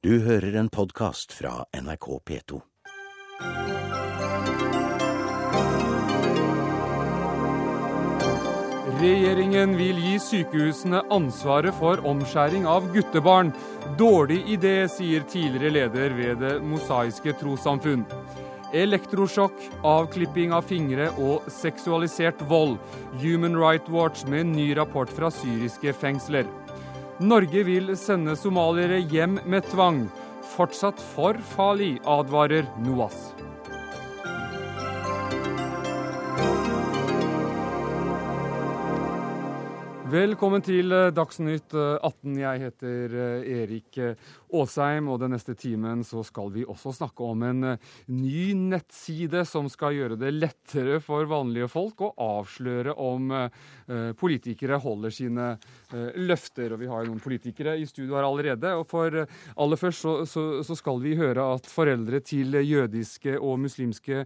[0.00, 2.58] Du hører en podkast fra NRK P2.
[9.02, 13.52] Regjeringen vil gi sykehusene ansvaret for omskjæring av guttebarn.
[14.00, 18.06] Dårlig idé, sier tidligere leder ved Det mosaiske trossamfunn.
[18.72, 22.78] Elektrosjokk, avklipping av fingre og seksualisert vold.
[23.20, 26.48] Human Rights Watch med en ny rapport fra syriske fengsler.
[27.20, 30.06] Norge vil sende somaliere hjem med tvang.
[30.54, 33.18] Fortsatt for farlig, advarer NOAS.
[40.10, 42.40] Velkommen til eh, Dagsnytt 18.
[42.40, 44.00] Jeg heter eh, Erik
[44.50, 47.66] eh, Aasheim, og den neste timen så skal vi også snakke om en
[48.10, 53.30] ny nettside som skal gjøre det lettere for vanlige folk å avsløre om
[54.18, 55.46] politikere holder sine
[56.22, 56.74] løfter.
[56.74, 58.72] Og vi har jo noen politikere i studio her allerede.
[58.78, 63.58] Og for aller først så, så, så skal vi høre at foreldre til jødiske og
[63.64, 64.24] muslimske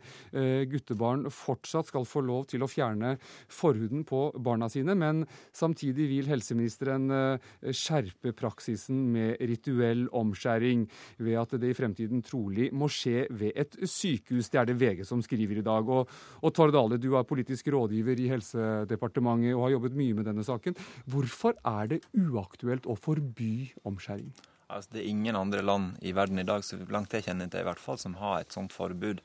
[0.70, 3.14] guttebarn fortsatt skal få lov til å fjerne
[3.52, 4.94] forhuden på barna sine.
[4.94, 10.86] men samtidig vil helseministeren eh, skjerpe praksisen med rituell omskjæring,
[11.18, 14.50] ved at det i fremtiden trolig må skje ved et sykehus.
[14.52, 15.88] Det er det VG som skriver i dag.
[15.88, 16.08] Og,
[16.42, 20.46] og Tord Dale, du er politisk rådgiver i Helsedepartementet og har jobbet mye med denne
[20.46, 20.78] saken.
[21.10, 24.32] Hvorfor er det uaktuelt å forby omskjæring?
[24.74, 27.62] Altså, det er ingen andre land i verden i dag, så langt jeg kjenner til
[27.62, 29.20] i hvert fall, som har et sånt forbud.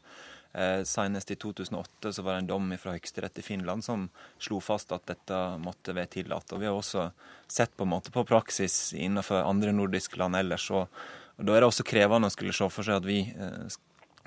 [0.54, 4.08] Eh, senest i 2008 så var det en dom fra Høyesterett i Finland som
[4.42, 6.54] slo fast at dette måtte være tillatt.
[6.54, 7.12] Og Vi har også
[7.48, 10.70] sett på en måte på praksis innenfor andre nordiske land ellers.
[10.72, 10.90] Og,
[11.38, 13.78] og Da er det også krevende å skulle se for seg at vi eh,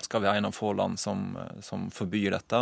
[0.03, 2.61] skal være en av få land som, eh, som forbyr dette.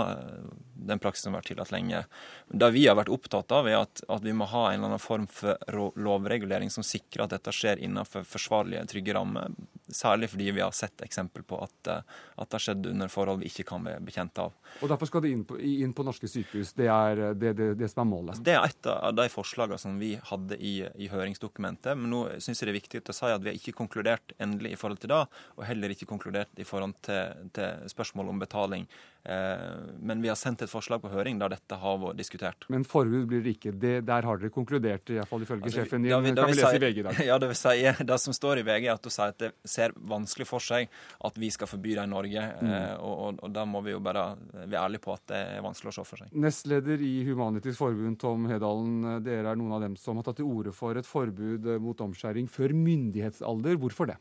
[0.74, 2.04] Den praksisen har vært tillatt lenge.
[2.48, 5.02] Det vi har vært opptatt av, er at, at, vi må ha en eller annen
[5.02, 5.60] form for
[6.00, 9.52] lovregulering som sikrer at dette skjer innenfor forsvarlige, trygge rammer.
[9.96, 13.42] Særlig fordi vi har sett eksempel på at, eh, at det har skjedd under forhold
[13.42, 14.54] vi ikke kan være bekjent av.
[14.80, 16.72] Og Derfor skal det inn på, inn på norske sykehus.
[16.78, 18.42] Det er det, det, det, som er målet?
[18.46, 21.98] Det er et av de forslagene som vi hadde i, i høringsdokumentet.
[21.98, 24.74] Men nå syns jeg det er viktig å si at vi har ikke konkludert endelig
[24.74, 25.22] i forhold til det,
[25.56, 28.86] og heller ikke konkludert i forhold til, til spørsmål om betaling.
[29.24, 29.58] Eh,
[30.00, 32.64] men vi har sendt et forslag på høring der dette har vært diskutert.
[32.72, 33.72] Men forbud blir det ikke.
[33.76, 36.12] Det, der har dere konkludert, iallfall ifølge altså, sjefen din.
[36.38, 37.20] kan vi lese i VG i dag.
[37.30, 37.74] Ja, det vil si,
[38.10, 40.88] det som står i VG, er at du sier at det ser vanskelig for seg
[41.28, 42.46] at vi skal forby det i Norge.
[42.62, 42.72] Mm.
[42.72, 44.24] Eh, og, og, og da må vi jo bare
[44.56, 46.32] være ærlige på at det er vanskelig å se for seg.
[46.46, 49.20] Nestleder i Humanitisk Forbund, Tom Hedalen.
[49.26, 52.48] Dere er noen av dem som har tatt til orde for et forbud mot omskjæring
[52.50, 53.76] før myndighetsalder.
[53.80, 54.18] Hvorfor det?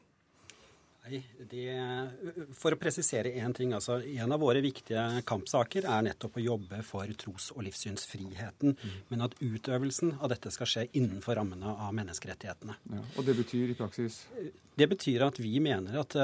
[1.10, 1.66] Nei, det,
[2.58, 3.74] For å presisere én ting.
[3.74, 8.76] altså En av våre viktige kampsaker er nettopp å jobbe for tros- og livssynsfriheten.
[8.78, 8.98] Mm.
[9.10, 12.78] Men at utøvelsen av dette skal skje innenfor rammene av menneskerettighetene.
[12.94, 14.22] Ja, og det betyr i praksis?
[14.80, 16.16] Det betyr at vi mener at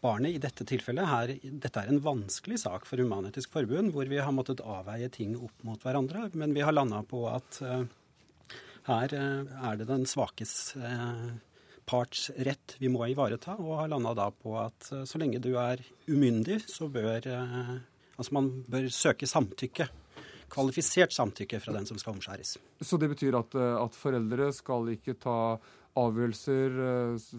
[0.00, 4.20] barnet i dette tilfellet her, Dette er en vanskelig sak for Human-Etisk Forbund, hvor vi
[4.22, 6.30] har måttet avveie ting opp mot hverandre.
[6.38, 7.60] Men vi har landa på at
[8.86, 10.74] her er det den svakes
[11.90, 15.82] partsrett vi må ivareta, og har landa da på at eh, så lenge du er
[16.10, 17.78] umyndig, så bør eh,
[18.20, 19.86] Altså man bør søke samtykke.
[20.52, 22.50] Kvalifisert samtykke fra den som skal omskjæres.
[22.84, 25.36] Så det betyr at, eh, at foreldre skal ikke ta
[26.00, 26.76] avgjørelser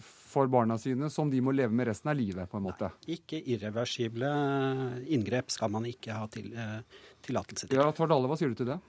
[0.04, 2.90] for barna sine som de må leve med resten av livet, på en måte?
[3.06, 4.32] Nei, ikke irreversible
[5.14, 6.50] inngrep skal man ikke ha til,
[7.24, 7.80] tillatelse til.
[7.80, 8.82] Ja, Tvardale, hva sier du til det?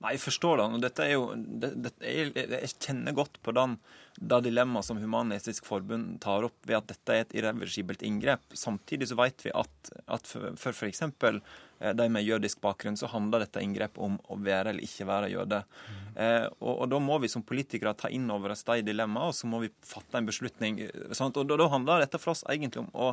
[0.00, 0.64] Nei, jeg forstår det.
[0.64, 3.74] og dette er jo, det, det, jeg, jeg, kjenner godt på den,
[4.16, 8.56] det dilemmaet som Human-Etisk Forbund tar opp ved at dette er et irreversibelt inngrep.
[8.56, 11.04] Samtidig så vet vi at, at for, f.eks.
[11.04, 15.30] Eh, de med jødisk bakgrunn, så handler dette inngrepet om å være eller ikke være
[15.34, 15.60] jøde.
[15.68, 16.00] Mm.
[16.16, 19.36] Eh, og, og, Da må vi som politikere ta inn over oss de dilemmaene, og
[19.36, 20.80] så må vi fatte en beslutning.
[21.12, 21.36] Sant?
[21.36, 23.12] Og da, da handler dette for oss egentlig om å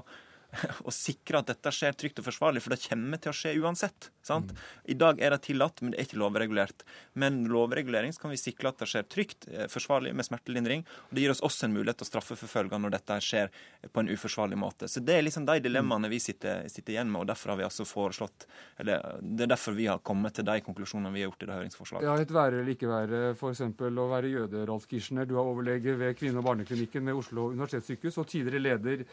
[0.87, 4.09] å sikre at dette skjer trygt og forsvarlig, for det kommer til å skje uansett.
[4.25, 4.51] sant?
[4.87, 6.83] I dag er det tillatt, men det er ikke lovregulert.
[7.13, 10.85] Men lovregulering så kan vi sikre at det skjer trygt, eh, forsvarlig, med smertelindring.
[11.09, 13.51] og Det gir oss også en mulighet til å straffeforfølge når dette skjer
[13.91, 14.87] på en uforsvarlig måte.
[14.87, 17.67] Så Det er liksom de dilemmaene vi sitter, sitter igjen med, og derfor har vi
[17.67, 18.47] altså foreslått,
[18.79, 21.55] eller Det er derfor vi har kommet til de konklusjonene vi har gjort i det
[21.55, 22.03] høringsforslaget.
[22.03, 23.61] Ja, Et være eller ikke være, f.eks.
[23.61, 25.25] å være jøde, Ralf Kirschner.
[25.25, 29.05] Du er overlege ved kvinne- og barneklinikken ved Oslo universitetssykehus og tidligere leder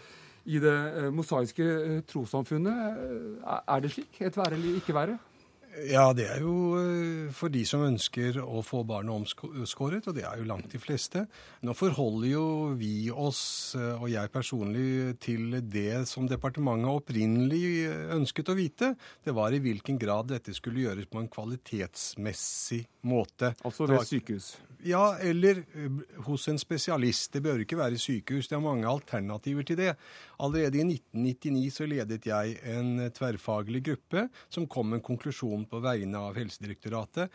[0.45, 2.99] i det eh, mosaiske eh, trossamfunnet.
[3.05, 4.21] Eh, er det slik?
[4.21, 5.21] Et være eller ikke være?
[5.91, 6.53] Ja, det er jo
[7.35, 11.25] for de som ønsker å få barnet omskåret, og det er jo langt de fleste.
[11.67, 12.45] Nå forholder jo
[12.79, 18.93] vi oss, og jeg personlig, til det som departementet opprinnelig ønsket å vite.
[19.27, 23.57] Det var i hvilken grad dette skulle gjøres på en kvalitetsmessig måte.
[23.67, 24.53] Altså ved sykehus?
[24.85, 25.63] Ja, eller
[26.27, 27.33] hos en spesialist.
[27.33, 28.51] Det bør ikke være sykehus.
[28.51, 29.95] Det er mange alternativer til det.
[30.43, 35.83] Allerede i 1999 så ledet jeg en tverrfaglig gruppe som kom med en konklusjon på
[35.85, 37.33] vegne av Helsedirektoratet.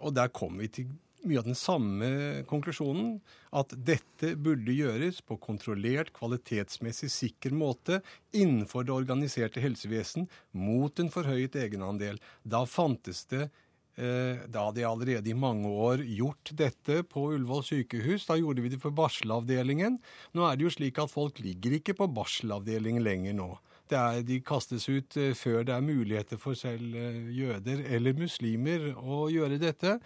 [0.00, 0.90] Og der kom vi til
[1.28, 2.10] mye av den samme
[2.48, 3.18] konklusjonen.
[3.56, 8.00] At dette burde gjøres på kontrollert, kvalitetsmessig sikker måte
[8.36, 12.20] innenfor det organiserte helsevesen mot en forhøyet egenandel.
[12.42, 13.48] Da fantes det
[13.96, 18.24] da hadde jeg allerede i mange år gjort dette på Ullevål sykehus.
[18.28, 19.98] Da gjorde vi det for barselavdelingen.
[20.32, 23.50] Nå er det jo slik at folk ligger ikke på barselavdelingen lenger nå.
[23.90, 28.92] Er, de kastes ut eh, før det er muligheter for selv eh, jøder eller muslimer
[28.94, 29.96] å gjøre dette.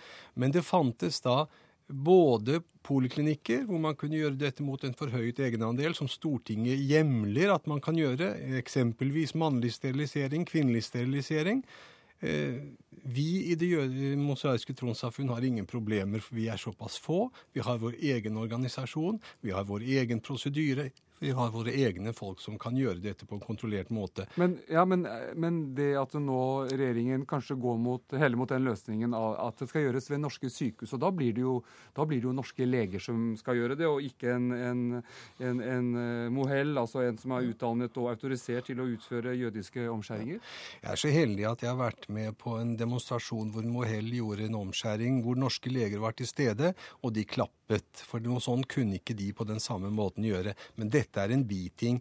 [0.40, 1.44] Men det fantes da
[1.88, 7.69] både poliklinikker, hvor man kunne gjøre dette mot en forhøyet egenandel, som Stortinget hjemler at
[7.69, 11.60] man kan gjøre, eksempelvis mannlig sterilisering, kvinnelig sterilisering.
[12.24, 12.60] Eh,
[13.04, 17.28] vi i Det mosaiske trossamfunn har ingen problemer, for vi er såpass få.
[17.52, 20.90] Vi har vår egen organisasjon, vi har vår egen prosedyre.
[21.24, 24.26] Vi har våre egne folk som kan gjøre dette på en kontrollert måte.
[24.40, 25.06] Men, ja, men,
[25.40, 29.70] men det at nå regjeringen kanskje går mot, heller mot den løsningen av at det
[29.70, 31.54] skal gjøres ved norske sykehus, og da blir det jo,
[31.96, 34.84] blir det jo norske leger som skal gjøre det, og ikke en, en,
[35.40, 39.88] en, en eh, mohell, altså en som er utdannet og autorisert til å utføre jødiske
[39.90, 40.44] omskjæringer?
[40.82, 44.48] Jeg er så heldig at jeg har vært med på en demonstrasjon hvor Mohell gjorde
[44.48, 48.04] en omskjæring, hvor norske leger var til stede, og de klappet.
[48.04, 50.52] For noe sånt kunne ikke de på den samme måten gjøre.
[50.76, 52.00] Men dette dette er en biting.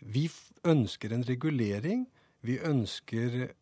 [0.00, 0.28] Vi
[0.64, 2.06] ønsker en regulering.
[2.40, 3.52] Vi ønsker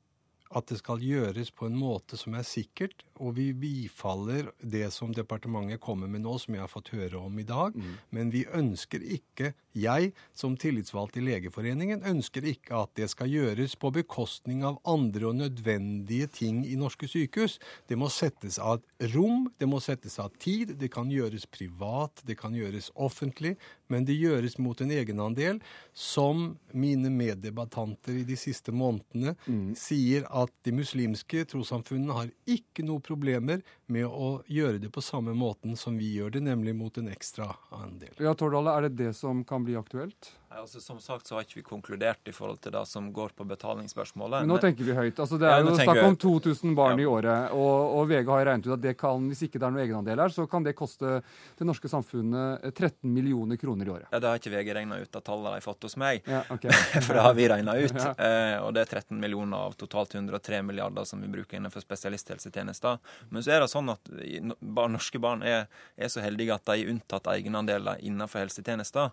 [0.52, 5.12] at det skal gjøres på en måte som er sikkert, og vi bifaller det som
[5.14, 7.76] departementet kommer med nå, som jeg har fått høre om i dag.
[7.76, 7.92] Mm.
[8.10, 13.76] Men vi ønsker ikke, jeg som tillitsvalgt i Legeforeningen, ønsker ikke at det skal gjøres
[13.80, 17.58] på bekostning av andre og nødvendige ting i norske sykehus.
[17.88, 18.82] Det må settes av
[19.14, 20.74] rom, det må settes av tid.
[20.80, 23.54] Det kan gjøres privat, det kan gjøres offentlig,
[23.92, 25.60] men det gjøres mot en egenandel
[25.96, 29.72] som mine meddebattanter i de siste månedene mm.
[29.78, 33.62] sier at de muslimske trossamfunnene har ikke noe problemer
[33.92, 37.50] med å gjøre det på samme måten som vi gjør det, nemlig mot en ekstra
[37.76, 38.14] andel.
[38.18, 40.32] Ja, Tordale, Er det det som kan bli aktuelt?
[40.60, 43.44] Altså, som sagt så har ikke vi konkludert i forhold til det som går på
[43.48, 44.44] betalingsspørsmålet.
[44.44, 45.18] Men nå tenker vi høyt.
[45.18, 47.04] Altså, det er ja, jo snakk om 2000 barn ja.
[47.04, 47.54] i året.
[47.56, 50.22] Og, og, VG har regnet ut at det kan, hvis ikke det er noen egenandel
[50.24, 51.20] her, så kan det koste
[51.58, 54.08] det norske samfunnet 13 millioner kroner i året.
[54.10, 56.42] Ja, Det har ikke VG regna ut av tallene de har fått hos meg, ja,
[56.52, 56.74] okay.
[57.06, 57.96] for det har vi regna ut.
[58.28, 63.00] eh, og det er 13 millioner av totalt 103 milliarder som vi bruker innenfor spesialisthelsetjenester.
[63.30, 64.12] Men så er det sånn at
[64.60, 65.66] norske barn er,
[65.96, 69.12] er så heldige at de er unntatt egenandeler innenfor helsetjenester.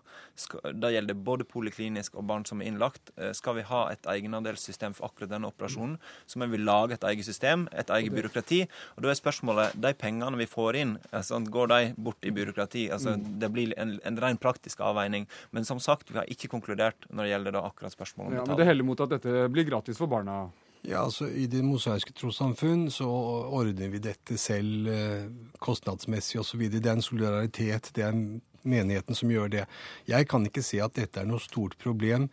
[0.76, 3.12] Det gjelder både både poliklinisk og barn som er innlagt.
[3.16, 5.96] Eh, skal vi ha et egenandelssystem for akkurat denne operasjonen,
[6.26, 8.62] så må vi lage et eget system, et eget byråkrati.
[8.96, 12.88] Og da er spørsmålet de pengene vi får inn, altså, går de bort i byråkrati?
[12.94, 13.28] Altså, mm.
[13.42, 15.28] det blir en, en ren praktisk avveining.
[15.56, 18.48] Men som sagt, vi har ikke konkludert når det gjelder da akkurat spørsmålet om ja,
[18.48, 20.42] Men det heller mot at dette blir gratis for barna?
[20.82, 25.26] Ja, altså I Det mosaiske trossamfunn så ordner vi dette selv eh,
[25.60, 26.62] kostnadsmessig osv.
[26.72, 28.16] Det er en solidaritet, det er
[28.62, 29.66] menigheten som gjør det.
[30.10, 32.28] Jeg kan ikke se at dette er noe stort problem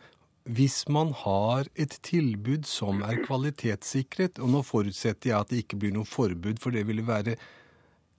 [0.48, 4.38] hvis man har et tilbud som er kvalitetssikret.
[4.40, 7.36] Og nå forutsetter jeg at det ikke blir noe forbud, for det ville være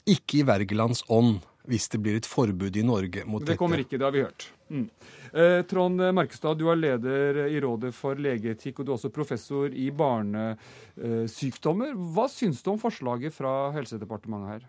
[0.10, 1.40] ikke i Wergelands ånd
[1.70, 3.54] hvis det blir et forbud i Norge mot dette.
[3.54, 4.54] Det kommer ikke, det har vi hørt.
[4.70, 4.90] Mm.
[5.34, 9.68] Eh, Trond Merkestad, du er leder i Rådet for legeetikk, og du er også professor
[9.70, 11.94] i barnesykdommer.
[12.16, 14.64] Hva syns du om forslaget fra Helsedepartementet her?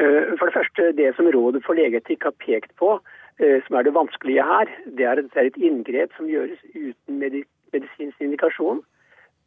[0.00, 3.00] Eh, for det første, det som Rådet for legeetikk har pekt på,
[3.40, 4.66] eh, som er det vanskelige her,
[4.96, 8.80] det er at det er et inngrep som gjøres uten medisinsk indikasjon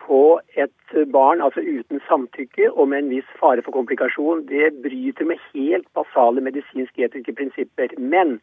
[0.06, 4.46] på et barn, altså uten samtykke og med en viss fare for komplikasjon.
[4.48, 7.88] Det bryter med helt basale medisinske etiske prinsipper.
[7.98, 8.42] Men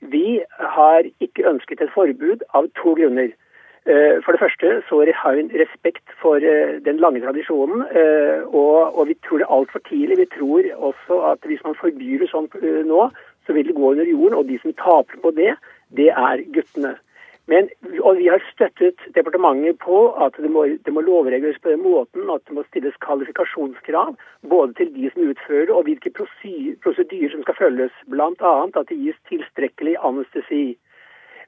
[0.00, 3.34] vi har ikke ønsket et forbud av to grunner.
[3.88, 8.98] Eh, for det første så har vi respekt for eh, den lange tradisjonen, eh, og,
[8.98, 10.18] og vi tror det er altfor tidlig.
[10.18, 12.50] Vi tror også at hvis man forbyr det sånn
[12.86, 13.06] nå,
[13.46, 14.36] så vil det gå under jorden.
[14.36, 15.54] Og de som taper på det,
[15.96, 16.98] det er guttene.
[17.50, 17.70] Men,
[18.04, 22.28] og vi har støttet departementet på at det må, det må lovreguleres på den måten
[22.30, 24.12] at det må stilles kvalifikasjonskrav
[24.52, 26.12] både til de som utfører det, og hvilke
[26.84, 27.96] prosedyrer som skal følges.
[28.12, 28.52] Bl.a.
[28.68, 30.76] at det gis tilstrekkelig anestesi.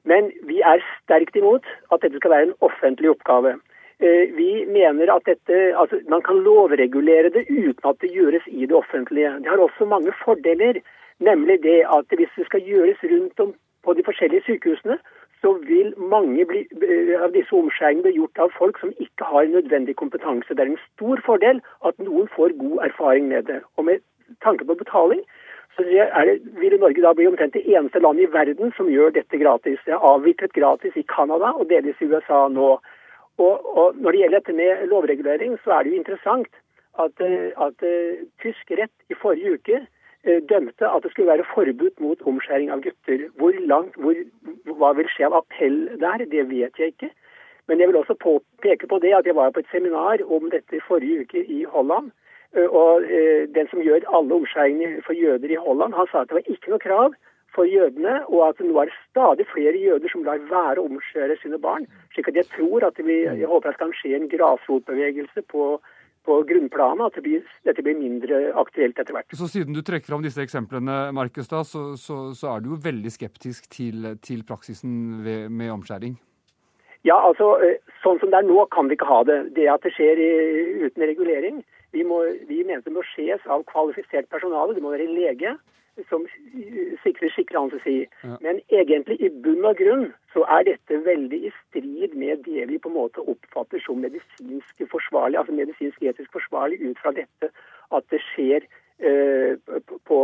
[0.05, 3.55] Men vi er sterkt imot at dette skal være en offentlig oppgave.
[4.03, 8.65] Eh, vi mener at dette, altså man kan lovregulere det uten at det gjøres i
[8.65, 9.31] det offentlige.
[9.39, 10.81] Det har også mange fordeler,
[11.19, 14.97] nemlig det at hvis det skal gjøres rundt om på de forskjellige sykehusene,
[15.41, 19.43] så vil mange bli, eh, av disse omskjæringene bli gjort av folk som ikke har
[19.55, 20.49] nødvendig kompetanse.
[20.55, 23.59] Det er en stor fordel at noen får god erfaring med det.
[23.77, 23.99] Og med
[24.41, 25.21] tanke på betaling,
[25.75, 29.39] så det, vil Norge da bli omtrent det eneste landet i verden som gjør dette
[29.41, 29.79] gratis.
[29.85, 32.75] Det er avviklet gratis i Canada og delvis i USA nå.
[33.41, 36.61] Og, og, Når det gjelder dette med lovregulering, så er det jo interessant
[37.01, 41.47] at, eh, at uh, tysk rett i forrige uke uh, dømte at det skulle være
[41.55, 43.25] forbudt mot omskjæring av gutter.
[43.41, 44.13] Hvor langt, hvor,
[44.77, 47.09] Hva vil skje av appell der, det vet jeg ikke.
[47.67, 48.19] Men jeg vil også
[48.61, 52.11] peke på det at jeg var på et seminar om dette forrige uke i Holland.
[52.53, 53.05] Og
[53.55, 56.73] Den som gjør alle omskjæringene for jøder i Holland, han sa at det var ikke
[56.73, 57.15] noe krav
[57.55, 61.37] for jødene, og at nå er det stadig flere jøder som lar være å omskjære
[61.41, 61.85] sine barn.
[62.13, 65.67] slik at jeg tror at vi, jeg håper at det kan skje en grasrotbevegelse på,
[66.25, 69.37] på grunnplanet, at det blir, dette blir mindre aktuelt etter hvert.
[69.37, 72.81] Så Siden du trekker fram disse eksemplene, Markus, da, så, så, så, er du jo
[72.83, 76.17] veldig skeptisk til, til praksisen ved, med omskjæring?
[77.03, 79.37] Ja, altså, eh, Sånn som det er nå, kan vi ikke ha det.
[79.55, 80.31] Det at det skjer i,
[80.83, 81.61] uten regulering.
[81.93, 84.75] Vi, må, vi mener det må skjes av kvalifisert personale.
[84.75, 85.55] Det må være lege
[86.09, 86.25] som
[87.03, 87.97] sikrer skikkelig anestesi.
[88.23, 88.37] Ja.
[88.41, 92.79] Men egentlig i bunn og grunn så er dette veldig i strid med det vi
[92.81, 97.51] på en måte oppfatter som medisinsk forsvarlig, altså medisinsk etisk forsvarlig ut fra dette
[97.93, 98.65] at det skjer
[98.99, 100.17] på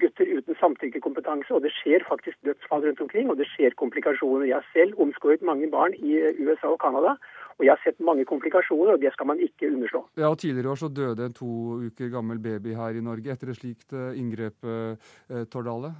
[0.00, 1.52] gutter uten samtykkekompetanse.
[1.54, 4.48] Og det skjer faktisk dødsfall rundt omkring, og det skjer komplikasjoner.
[4.48, 7.16] Jeg har selv omskåret mange barn i USA og Canada.
[7.54, 10.00] Og jeg har sett mange komplikasjoner, og det skal man ikke underslå.
[10.18, 11.50] Ja, og Tidligere i år så døde en to
[11.86, 14.58] uker gammel baby her i Norge etter et slikt uh, inngrep,
[15.52, 15.92] Tordale.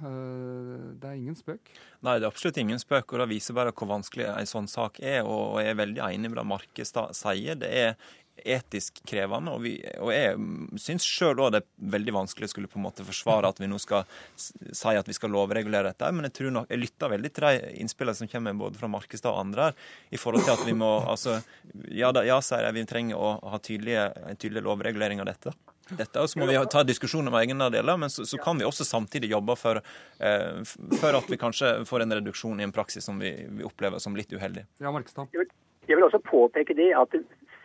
[0.99, 1.71] Det er ingen spøk?
[2.03, 4.99] Nei, det er absolutt ingen spøk, og det viser bare hvor vanskelig en sånn sak
[4.99, 5.23] er.
[5.23, 7.57] Og jeg er veldig enig med det Markestad sier.
[7.59, 7.95] Det er
[8.43, 9.53] etisk krevende.
[9.55, 12.85] Og, vi, og jeg syns sjøl òg det er veldig vanskelig å skulle på en
[12.87, 16.11] måte forsvare at vi nå skal si at vi skal lovregulere dette.
[16.15, 19.31] Men jeg tror nok, jeg lytter veldig til de innspillene som kommer både fra Markestad
[19.33, 19.79] og andre her,
[20.11, 21.39] i forhold til at vi må altså,
[21.91, 25.55] Ja, da, ja sier jeg, vi trenger å ha tydelige, en tydelig lovregulering av dette.
[25.85, 28.87] Dette, og Så må vi ta diskusjon om egenandeler, men så, så, kan vi også
[28.87, 29.77] samtidig jobbe for,
[30.17, 30.63] eh,
[30.97, 34.17] for, at vi kanskje får en reduksjon i en praksis som vi, vi opplever som
[34.17, 34.65] litt uheldig.
[34.81, 35.29] Ja, Markestad.
[35.85, 37.13] Jeg vil også påpeke det at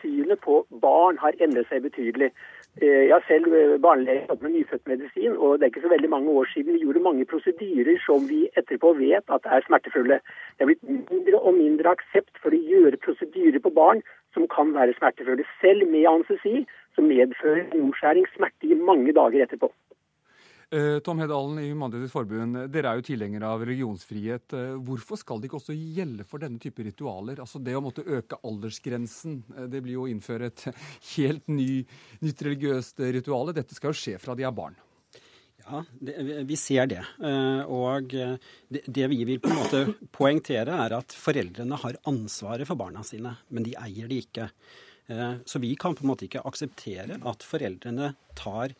[0.00, 2.30] synet på barn har endret seg betydelig.
[2.78, 6.30] Eh, jeg har selv eh, barnelege med nyfødtmedisin, og det er ikke så veldig mange
[6.30, 10.20] år siden vi gjorde mange prosedyrer som vi etterpå vet at er smertefulle.
[10.56, 14.04] Det er blitt mindre og mindre aksept for å gjøre prosedyrer på barn
[14.34, 15.46] som kan være smertefulle.
[15.60, 19.72] Selv med anestesi så medfører omskjæring smerte i mange dager etterpå.
[20.72, 24.52] Eh, Tom Hedalen i Human-Etisk Forbund, dere er jo tilhengere av religionsfrihet.
[24.54, 27.40] Eh, hvorfor skal det ikke også gjelde for denne type ritualer?
[27.42, 30.62] Altså Det å måtte øke aldersgrensen, eh, det blir jo å innføre et
[31.16, 31.82] helt ny,
[32.22, 33.50] nytt religiøst ritual.
[33.56, 34.76] Dette skal jo skje fra de er barn.
[35.64, 36.14] Ja, det,
[36.46, 37.02] vi ser det.
[37.70, 42.78] Og det, det, vi vil på en måte poengtere, er at foreldrene har ansvaret for
[42.80, 44.48] barna sine, men de eier det ikke.
[45.46, 48.74] Så vi kan på en måte ikke akseptere at foreldrene tar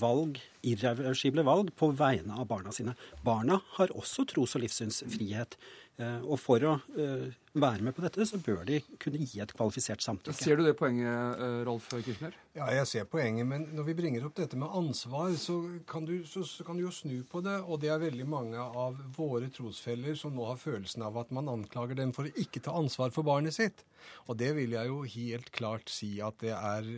[0.00, 2.94] valg, irreversible valg på vegne av barna sine.
[3.24, 5.58] Barna har også tros- og livssynsfrihet.
[5.98, 7.24] Eh, og for å eh,
[7.58, 10.36] være med på dette, så bør de kunne gi et kvalifisert samtykke.
[10.38, 12.36] Ser du det poenget, Rolf Kirchner?
[12.54, 13.48] Ja, jeg ser poenget.
[13.50, 15.58] Men når vi bringer opp dette med ansvar, så
[15.90, 17.56] kan, du, så, så kan du jo snu på det.
[17.66, 21.50] Og det er veldig mange av våre trosfeller som nå har følelsen av at man
[21.50, 23.82] anklager dem for å ikke ta ansvar for barnet sitt.
[24.30, 26.92] Og det vil jeg jo helt klart si at det er,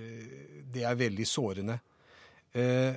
[0.77, 1.81] det er veldig sårende.
[2.53, 2.95] Eh,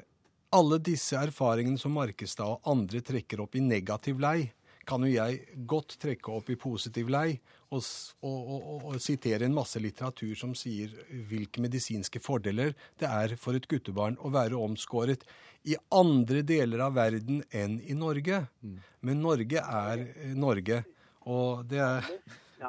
[0.53, 4.51] alle disse erfaringene som Markestad og andre trekker opp i negativ lei,
[4.86, 7.29] kan jo jeg godt trekke opp i positiv lei
[7.72, 7.79] og,
[8.27, 10.91] og, og, og, sitere en masse litteratur som sier
[11.29, 15.24] hvilke medisinske fordeler det er for et guttebarn å være omskåret
[15.72, 18.41] i andre deler av verden enn i Norge.
[18.60, 18.75] Mm.
[19.07, 20.83] Men Norge er eh, Norge,
[21.24, 22.10] og det er,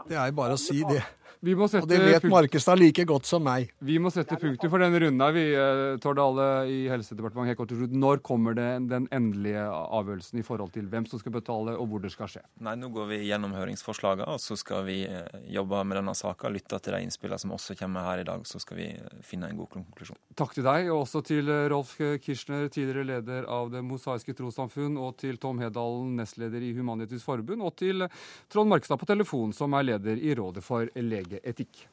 [0.07, 1.03] det er bare å si det.
[1.45, 3.69] Og det vet Markestad like godt som meg.
[3.85, 5.25] Vi må sette punktum for denne runden.
[5.37, 7.93] Vi, eh, Tordale i Helsedepartementet, helt kort til slutt.
[7.93, 12.01] Når kommer det den endelige avgjørelsen i forhold til hvem som skal betale, og hvor
[12.01, 12.43] det skal skje?
[12.61, 16.49] Nei, Nå går vi gjennom høringsforslagene, og så skal vi eh, jobbe med denne saka.
[16.49, 19.51] Lytte til de innspillene som også kommer her i dag, så skal vi eh, finne
[19.51, 20.19] en god konklusjon.
[20.35, 25.19] Takk til deg, og også til Rolf Kirchner, tidligere leder av Det mosaiske trossamfunn, og
[25.21, 28.09] til Tom Hedalen, nestleder i Human-Etisk Forbund, og til
[28.53, 31.89] Trond Markestad på telefon, som er leder i Rådet for lege etikk.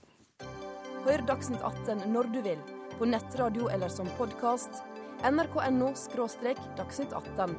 [1.06, 2.62] Hør Dagsnytt 18 når du vil,
[3.00, 4.84] på nettradio eller som podkast.
[5.26, 5.94] nrk.no–
[6.78, 7.58] dagsnytt 18.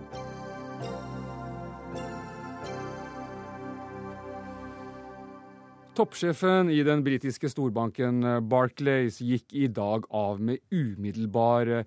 [5.93, 11.85] Toppsjefen i den britiske storbanken eh, Barclays gikk i dag av med umiddelbar eh,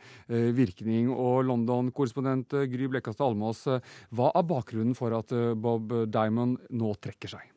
[0.54, 1.10] virkning.
[1.10, 7.34] Og London-korrespondent eh, Gry Blekkastad Almås, hva er bakgrunnen for at Bob Diamond nå trekker
[7.34, 7.55] seg?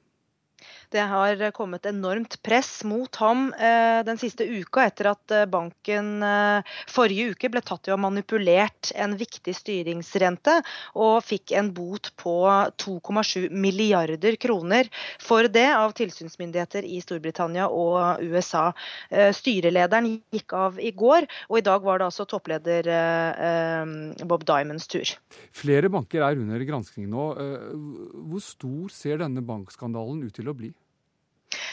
[0.91, 6.23] Det har kommet enormt press mot ham eh, den siste uka etter at eh, banken
[6.25, 10.55] eh, forrige uke ble tatt i å ha manipulert en viktig styringsrente
[10.97, 12.37] og fikk en bot på
[12.81, 14.89] 2,7 milliarder kroner
[15.21, 18.71] for det av tilsynsmyndigheter i Storbritannia og USA.
[19.11, 22.89] Styrelederen gikk av i går, og i dag var det altså toppleder
[24.29, 25.13] Bob Diamonds tur.
[25.57, 27.31] Flere banker er under granskning nå.
[28.31, 30.73] Hvor stor ser denne bankskandalen ut til å bli?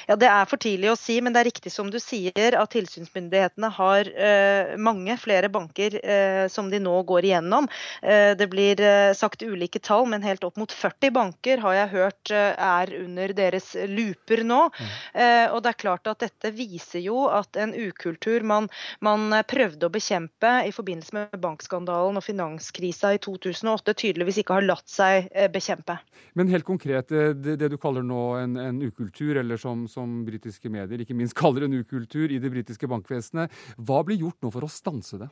[0.08, 2.72] Ja, Det er for tidlig å si, men det er riktig som du sier at
[2.76, 7.68] tilsynsmyndighetene har eh, mange flere banker eh, som de nå går igjennom.
[8.02, 11.94] Eh, det blir eh, sagt ulike tall, men helt opp mot 40 banker har jeg
[11.96, 14.62] hørt eh, er under deres looper nå.
[14.70, 14.94] Mm.
[15.26, 18.70] Eh, og det er klart at dette viser jo at en ukultur man,
[19.04, 24.70] man, prøvde å bekjempe i forbindelse med bankskandalen og finanskrisa i 2008, tydeligvis ikke har
[24.70, 25.98] latt seg bekjempe.
[26.38, 30.70] Men helt konkret, det, det du kaller nå en, en ukultur, eller som, som britiske
[30.72, 33.54] medier ikke minst kaller en ukultur i det britiske bankvesenet.
[33.82, 35.32] Hva blir gjort nå for å stanse det?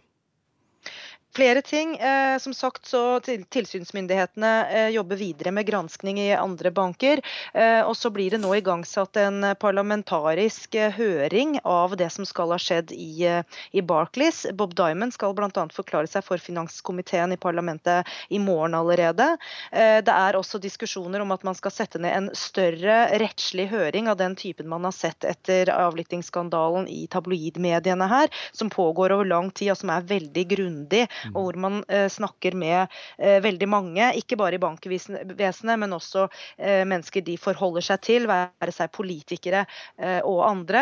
[1.36, 1.96] Flere ting.
[1.98, 7.22] Eh, som sagt så Tilsynsmyndighetene eh, jobber videre med granskning i andre banker.
[7.54, 12.60] Eh, og så blir det nå igangsatt en parlamentarisk høring av det som skal ha
[12.62, 13.26] skjedd i,
[13.72, 14.44] i Barclays.
[14.54, 15.50] Bob Diamond skal bl.a.
[15.74, 19.32] forklare seg for finanskomiteen i parlamentet i morgen allerede.
[19.74, 24.20] Det er også diskusjoner om at man skal sette ned en større rettslig høring av
[24.22, 29.74] den typen man har sett etter avlyttingsskandalen i tabloidmediene her, som pågår over lang tid
[29.74, 32.88] og som er veldig grundig og hvor man eh, snakker med
[33.18, 36.28] eh, veldig mange, ikke bare i bankvesenet, men også
[36.58, 39.64] eh, mennesker de forholder seg til, være seg politikere
[40.28, 40.82] og andre.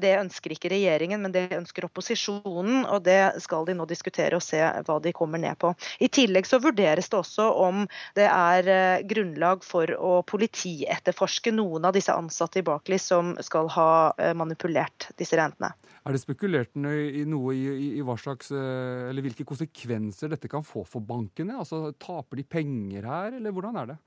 [0.00, 4.44] Det ønsker ikke regjeringen, men det ønsker opposisjonen, og det skal de nå diskutere og
[4.44, 5.72] se hva de kommer ned på.
[6.02, 7.84] I tillegg så vurderes det også om
[8.16, 13.90] det er grunnlag for å politietterforske noen av disse ansatte i Barclays som skal ha
[14.38, 15.72] manipulert disse rentene.
[16.08, 19.67] Er det spekulert i noe i, i, i hva slags, eller hvilke konsekvenser
[20.32, 21.58] dette kan få for bankene?
[21.58, 23.98] Altså, Taper de penger her, eller hvordan er det?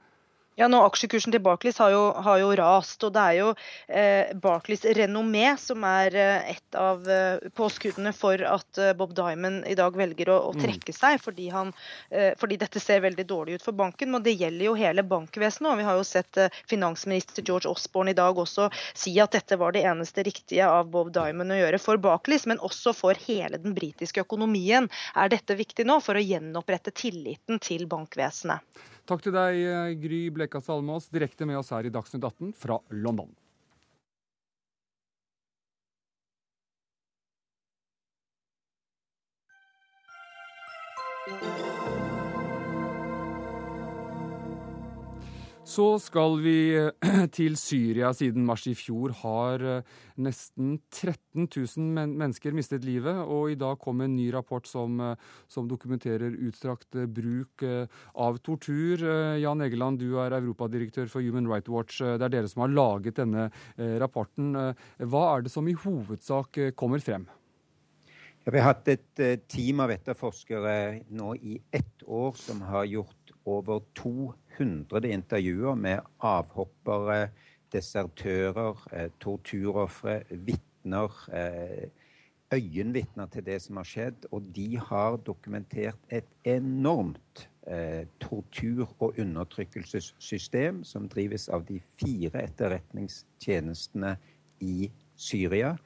[0.61, 3.01] Ja, nå Aksjekursen til Barclays har jo, har jo rast.
[3.07, 3.47] og Det er jo
[3.87, 9.65] eh, Barclays renommé som er eh, et av eh, påskuddene for at eh, Bob Diamond
[9.65, 10.61] i dag velger å, å mm.
[10.61, 11.71] trekke seg, fordi, han,
[12.13, 14.11] eh, fordi, dette ser veldig dårlig ut for banken.
[14.13, 15.71] Men det gjelder jo hele bankvesenet.
[15.71, 19.57] og Vi har jo sett eh, finansminister George Osborne i dag også si at dette
[19.57, 23.57] var det eneste riktige av Bob Diamond å gjøre for Barclays, men også for hele
[23.65, 28.61] den britiske økonomien er dette viktig nå for å gjenopprette tilliten til bankvesenet.
[29.09, 29.61] Takk til deg,
[30.01, 33.31] Gry Blekka Salmås, direkte med oss her i Dagsnytt 18 fra London.
[45.61, 46.89] Så skal vi eh,
[47.37, 48.09] til Syria.
[48.17, 53.19] Siden mars i fjor har eh, nesten 13 000 men mennesker mistet livet.
[53.21, 59.05] Og i dag kom en ny rapport som, eh, som dokumenterer utstrakt bruk av tortur.
[59.37, 62.01] Jan Egeland, du er europadirektør for Human Rights Watch.
[62.01, 63.49] Det er dere som har laget denne
[64.01, 64.55] rapporten.
[64.97, 67.27] Hva er det som i hovedsak kommer frem?
[68.43, 73.35] Ja, vi har hatt et team av etterforskere nå i ett år som har gjort
[73.45, 77.29] over to 100 intervjuer med avhoppere,
[77.71, 81.89] desertører, eh, torturofre, vitner, eh,
[82.51, 84.25] øyenvitner til det som har skjedd.
[84.31, 92.41] Og de har dokumentert et enormt eh, tortur- og undertrykkelsessystem som drives av de fire
[92.43, 94.17] etterretningstjenestene
[94.59, 95.77] i Syria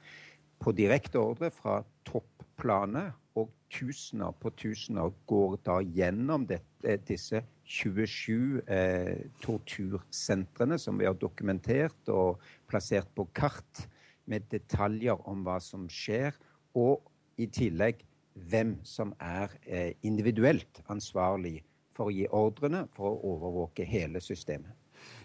[0.58, 8.62] på direkte ordre fra topplanet og tusener på tusener går da gjennom dette, disse 27
[8.70, 13.84] eh, tortursentrene som vi har dokumentert og plassert på kart
[14.26, 16.32] med detaljer om hva som skjer,
[16.76, 17.04] og
[17.36, 18.00] i tillegg
[18.48, 21.60] hvem som er eh, individuelt ansvarlig
[21.96, 24.75] for å gi ordrene for å overvåke hele systemet.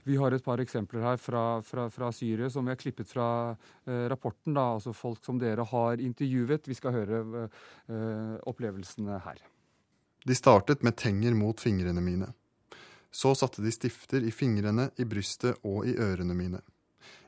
[0.04, 3.28] Vi har et par eksempler her fra, fra, fra Syria som vi har klippet fra
[3.86, 4.56] eh, rapporten.
[4.58, 6.68] Da, altså Folk som dere har intervjuet.
[6.68, 9.44] Vi skal høre eh, opplevelsene her.
[10.26, 12.32] De startet med tenger mot fingrene mine.
[13.12, 16.62] Så satte de stifter i fingrene, i brystet og i ørene mine.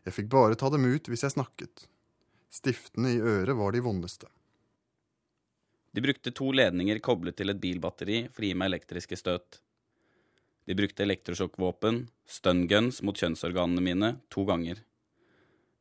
[0.04, 1.88] Jeg fikk bare ta dem ut hvis jeg snakket.
[2.54, 4.30] Stiftene i øret var de vondeste.
[5.94, 9.60] De brukte to ledninger koblet til et bilbatteri for å gi meg elektriske støt.
[10.64, 14.80] De brukte elektrosjokkvåpen, stunguns mot kjønnsorganene mine, to ganger.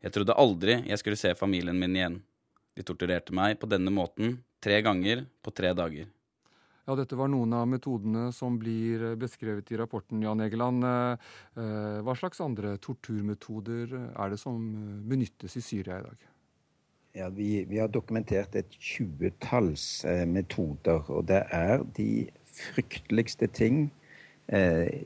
[0.02, 2.18] Jeg trodde aldri jeg skulle se familien min igjen.
[2.74, 6.08] De torturerte meg på denne måten tre ganger på tre dager.
[6.82, 10.22] Ja, Dette var noen av metodene som blir beskrevet i rapporten.
[10.24, 10.82] Jan Egeland.
[10.82, 14.58] Eh, hva slags andre torturmetoder er det som
[15.06, 16.28] benyttes i Syria i dag?
[17.14, 23.84] Ja, vi, vi har dokumentert et tjuetalls eh, metoder, og det er de frykteligste ting.
[24.48, 25.02] Eh,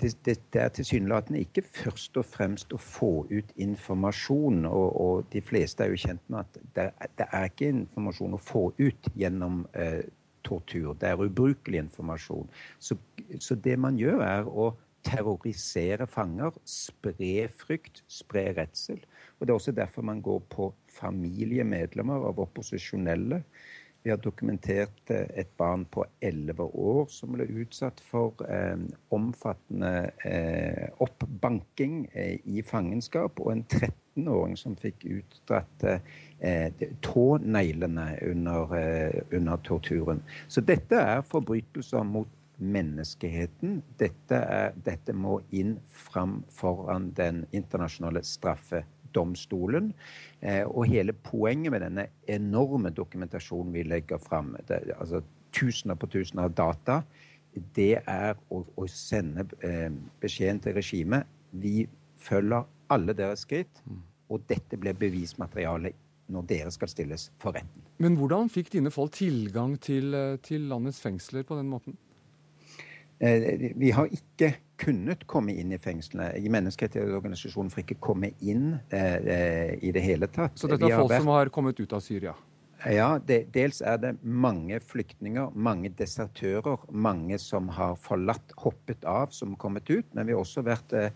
[0.00, 4.64] det, det, det, er tilsynelatende ikke først og fremst å få ut informasjon.
[4.68, 8.42] Og, og de fleste er jo kjent med at det, det er ikke informasjon å
[8.42, 10.02] få ut gjennom eh,
[10.44, 10.92] tortur.
[11.00, 12.50] Det er ubrukelig informasjon.
[12.78, 12.98] Så,
[13.38, 14.72] så, det man gjør, er å
[15.04, 19.00] terrorisere fanger, spre frykt, spre redsel.
[19.38, 23.42] Og Det er også derfor man går på familiemedlemmer av opposisjonelle
[24.04, 28.76] vi har dokumentert eh, et barn på 11 år som ble utsatt for eh,
[29.16, 38.76] omfattende eh, oppbanking eh, i fangenskap, og en 13-åring som fikk utdratt eh, tåneglene under,
[38.76, 40.20] eh, under, torturen.
[40.48, 42.28] Så dette er forbrytelser mot
[42.60, 43.80] menneskeheten.
[43.98, 49.92] Dette, er, dette må inn fram foran den internasjonale straffedomstolen domstolen.
[50.40, 54.54] Eh, og hele poenget med denne enorme dokumentasjonen vi legger fram,
[54.98, 55.22] altså
[55.54, 57.02] tusener på tusener av data,
[57.74, 59.90] det er å, å sende eh,
[60.22, 61.28] beskjeden til regimet.
[61.50, 61.84] Vi
[62.18, 63.82] følger alle deres skritt,
[64.28, 65.94] og dette blir bevismateriale
[66.32, 67.84] når dere skal stilles for retten.
[68.00, 71.98] Men hvordan fikk dine folk tilgang til, eh, til landets fengsler på den måten?
[73.18, 76.32] Eh, vi har ikke kunnet komme inn i fengslene.
[76.38, 80.58] I Menneskerettighetsorganisasjonen for ikke komme inn eh, eh, i det hele tatt.
[80.58, 81.22] Så dette er folk vært...
[81.22, 82.34] som har kommet ut av Syria?
[82.84, 89.32] Ja, det, dels er det mange flyktninger, mange desertører, mange som har forlatt, hoppet av,
[89.32, 90.10] som har kommet ut.
[90.12, 91.14] Men vi har også vært eh,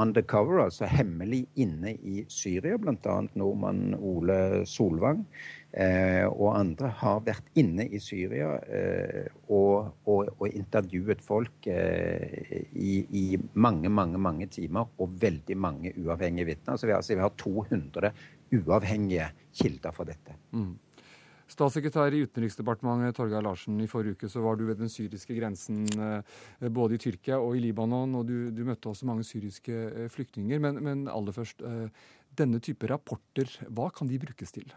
[0.00, 3.18] undercover, altså hemmelig inne i Syria, bl.a.
[3.36, 4.38] nordmann Ole
[4.70, 5.26] Solvang.
[5.74, 12.62] Eh, og andre har vært inne i Syria eh, og, og, og, intervjuet folk eh,
[12.78, 13.24] i, i,
[13.58, 16.78] mange, mange mange timer, og veldig mange uavhengige vitner.
[16.78, 18.12] Så vi, altså, vi har 200
[18.54, 20.38] uavhengige kilder for dette.
[20.54, 20.76] Mm.
[21.50, 25.82] Statssekretær i Utenriksdepartementet Torgeir Larsen, i forrige uke så var du ved den syriske grensen
[26.72, 30.62] både i Tyrkia og i Libanon, og du, du møtte også mange syriske flyktninger.
[30.64, 31.60] Men, men, aller først,
[32.38, 34.72] denne type rapporter, hva kan de brukes til?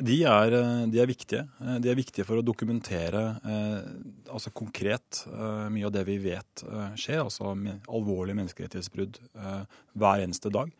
[0.00, 1.44] De er, eh, de er, viktige.
[1.60, 3.90] Eh, de er viktige for å dokumentere eh,
[4.32, 10.24] altså konkret eh, mye av det vi vet eh, skjer, altså alvorlige menneskerettighetsbrudd eh, hver
[10.24, 10.70] eneste dag.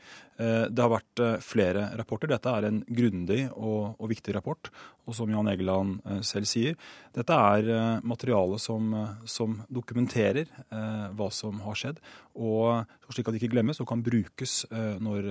[0.40, 2.30] det har vært flere rapporter.
[2.30, 4.70] Dette er en grundig og, og, viktig rapport.
[5.04, 6.78] Og som Jan Egeland selv sier,
[7.12, 8.94] dette er materiale som,
[9.28, 10.48] som dokumenterer
[11.18, 12.00] hva som har skjedd,
[12.38, 14.62] og slik at det ikke glemmes og kan brukes
[15.02, 15.28] når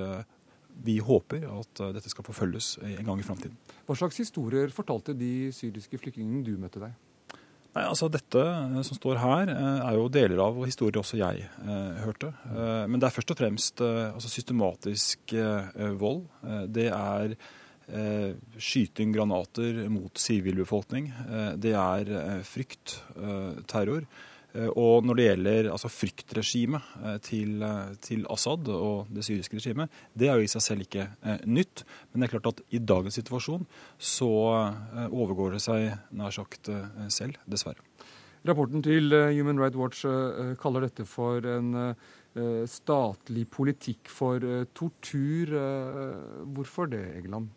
[0.86, 3.58] vi håper at eh, dette skal forfølges en gang i framtiden.
[3.88, 6.98] Hva slags historier fortalte de syriske flyktningene du møtte deg?
[7.70, 11.46] Nei, altså Dette eh, som står her, eh, er jo deler av historier også jeg
[11.46, 12.34] eh, hørte.
[12.50, 15.36] Eh, men det er først og fremst eh, altså systematisk
[16.00, 16.26] vold.
[16.68, 17.36] det er
[18.62, 21.08] skyting, granater mot sivilbefolkning.
[21.58, 23.00] det er frykt,
[23.65, 24.06] terror.
[24.58, 29.60] Eh, og når det gjelder altså fryktregimet eh, til, eh, til, Assad og det syriske
[29.60, 31.84] regimet, det er jo i seg selv ikke eh, nytt.
[32.10, 36.72] Men det er klart at i dagens situasjon så eh, overgår det seg nær sagt
[36.74, 37.86] eh, selv, dessverre.
[38.48, 40.06] Rapporten til Human Rights Watch
[40.62, 41.74] kaller dette for en
[42.72, 44.40] statlig politikk for
[44.72, 45.52] tortur.
[46.48, 47.50] Hvorfor det, Egeland?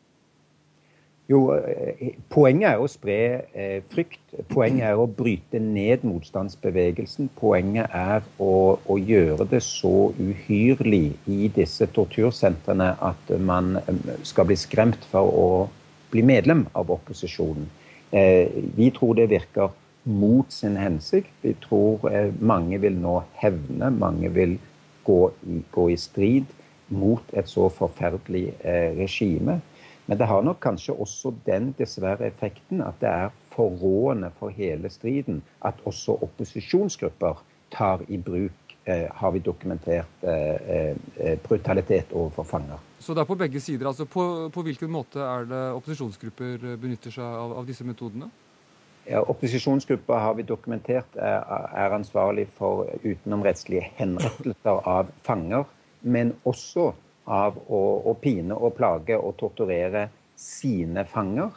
[1.30, 3.16] Jo, eh, poenget er å spre
[3.54, 4.20] eh, frykt.
[4.50, 7.28] Poenget er å bryte ned motstandsbevegelsen.
[7.38, 14.50] Poenget er å, å gjøre det så uhyrlig i disse tortursentrene at man eh, skal
[14.50, 15.46] bli skremt for å
[16.12, 17.70] bli medlem av opposisjonen.
[18.12, 19.70] Vi tror det virker
[20.04, 21.30] mot sin hensikt.
[21.40, 22.02] Vi tror
[22.44, 24.58] mange vil nå hevne, mange vil
[25.06, 25.16] gå
[25.48, 26.50] i, gå i strid
[26.92, 28.50] mot et så forferdelig
[28.98, 29.62] regime.
[30.06, 34.90] Men det har nok kanskje også den dessverre effekten at det er forrådende for hele
[34.90, 42.42] striden at også opposisjonsgrupper tar i bruk, eh, har vi dokumentert, eh, eh, brutalitet overfor
[42.42, 42.78] fanger.
[42.98, 43.86] Så det er på begge sider.
[43.86, 48.30] altså På, på hvilken måte er det opposisjonsgrupper benytter seg av, av disse metodene?
[49.06, 51.42] Ja, opposisjonsgrupper har vi dokumentert er,
[51.74, 55.64] er ansvarlig for utenomrettslige henrettelser av fanger,
[56.02, 56.92] men også
[57.26, 60.08] av å, å pine og plage og torturere
[60.38, 61.54] sine fanger.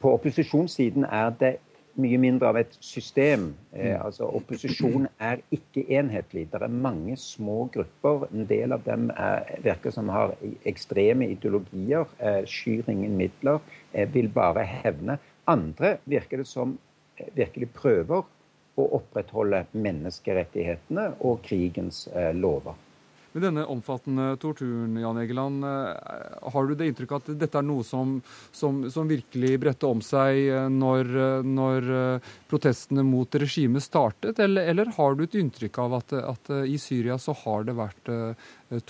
[0.00, 1.56] På opposisjonssiden er det
[2.00, 3.50] mye mindre av et system.
[3.72, 6.46] Eh, altså Opposisjon er ikke enhetlig.
[6.52, 8.26] Det er mange små grupper.
[8.30, 10.34] En del av dem er, virker som har
[10.68, 13.60] ekstreme ideologier, eh, skyr ingen midler,
[13.92, 15.18] eh, vil bare hevne.
[15.46, 16.78] Andre virker det som
[17.18, 18.22] eh, virkelig prøver
[18.78, 22.78] å opprettholde menneskerettighetene og krigens eh, lover.
[23.32, 27.84] Med denne omfattende torturen, Jan Egeland, eh, har du det inntrykk at dette er noe
[27.86, 28.16] som,
[28.50, 31.86] som, som virkelig bredte om seg eh, når, eh, når
[32.50, 37.20] protestene mot regimet startet, eller, eller, har du et inntrykk av at, at, i Syria
[37.22, 38.10] så har det vært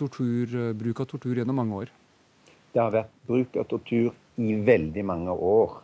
[0.01, 1.93] tortur, bruk av tortur gjennom mange år?
[2.73, 4.09] Det har vært bruk av tortur
[4.41, 5.81] i veldig mange år.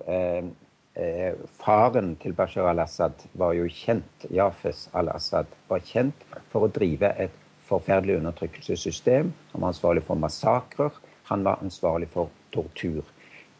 [1.61, 7.43] Faren til Bashar al-Assad var jo kjent, Jafes al-Assad var kjent for å drive et
[7.67, 9.33] forferdelig undertrykkelsessystem.
[9.53, 10.91] Han var ansvarlig for massakrer.
[11.31, 13.05] Han var ansvarlig for tortur.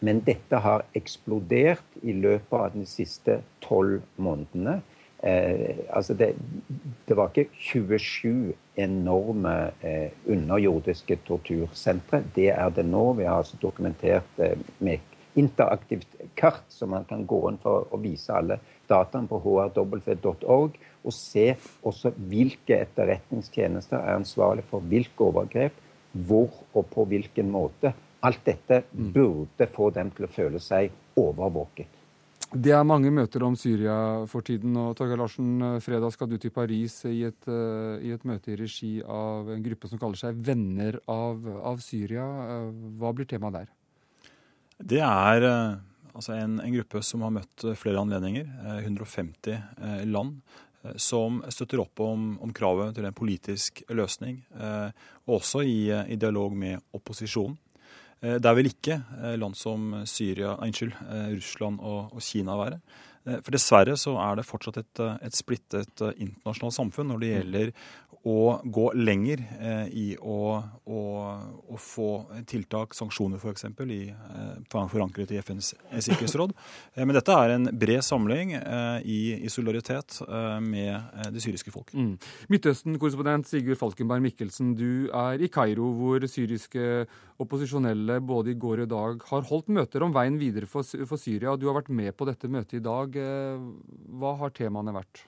[0.01, 4.81] Men dette har eksplodert i løpet av de siste tolv månedene.
[5.25, 6.35] Eh, altså det,
[7.09, 12.23] det, var ikke 27 enorme eh, underjordiske tortursentre.
[12.37, 13.13] Det er det nå.
[13.17, 15.01] Vi har altså dokumentert eh, med
[15.37, 21.15] interaktivt kart, som man kan gå inn for å vise alle dataene på hrw.org og
[21.15, 21.53] se
[21.87, 25.77] også hvilke etterretningstjenester er ansvarlig for hvilke overgrep,
[26.27, 27.93] hvor og på hvilken måte.
[28.27, 29.13] Alt dette mm.
[29.15, 30.91] burde få dem til å føle seg
[31.21, 31.93] overvåket.
[32.47, 33.97] Det er mange møter om Syria
[34.31, 34.77] for tiden.
[34.79, 38.59] og Torgeir Larsen, fredag skal du til Paris i et, uh, i et, møte i
[38.59, 41.43] regi av en gruppe som kaller seg Venner av,
[41.73, 42.23] av Syria.
[42.23, 43.75] Uh, hva blir temaet der?
[44.79, 45.75] Det er uh,
[46.15, 48.47] altså en, en, gruppe som har møtt flere anledninger.
[48.87, 50.66] 150 land Eh,
[51.01, 54.91] som støtter opp om, om, kravet til en politisk løsning, eh,
[55.27, 57.57] også i, i dialog med opposisjonen.
[58.21, 59.01] Eh, det er vel ikke
[59.37, 60.95] land som Syria, unnskyld,
[61.35, 62.81] Russland og, og Kina være.
[63.27, 67.37] For dessverre så er det fortsatt et, et splittet internasjonalt samfunn når det mm.
[67.37, 67.73] gjelder
[68.27, 71.03] å gå lenger eh, i å, å,
[71.71, 72.09] å, få
[72.51, 75.73] tiltak, sanksjoner f.eks., eh, forankret i FNs
[76.09, 76.55] sikkerhetsråd.
[76.97, 81.45] Eh, men dette er en bred samling eh, i, i, solidaritet eh, med eh, det
[81.45, 81.95] syriske folk.
[81.95, 82.17] Mm.
[82.51, 87.07] Midtøsten-korrespondent Sigurd Falkenberg Mikkelsen, du er i Kairo, hvor syriske
[87.43, 91.21] opposisjonelle både i går og i dag har holdt møter om veien videre for, for
[91.21, 91.55] Syria.
[91.55, 93.16] Du har vært med på dette møtet i dag.
[93.17, 95.27] Hva har temaene vært?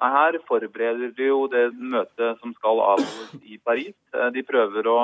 [0.00, 3.96] Her forbereder de jo det møtet som skal avholdes i Paris.
[4.16, 5.00] Eh, de prøver å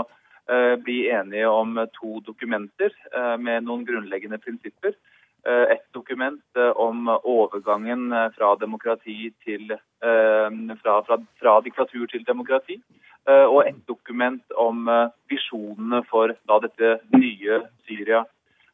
[0.48, 4.96] eh, bli enige om to dokumenter eh, med noen grunnleggende prinsipper.
[5.46, 12.80] Et dokument om overgangen fra, til, fra, fra, fra diktatur til demokrati.
[13.30, 14.90] Og et dokument om
[15.30, 18.24] visjonene for da, dette nye Syria.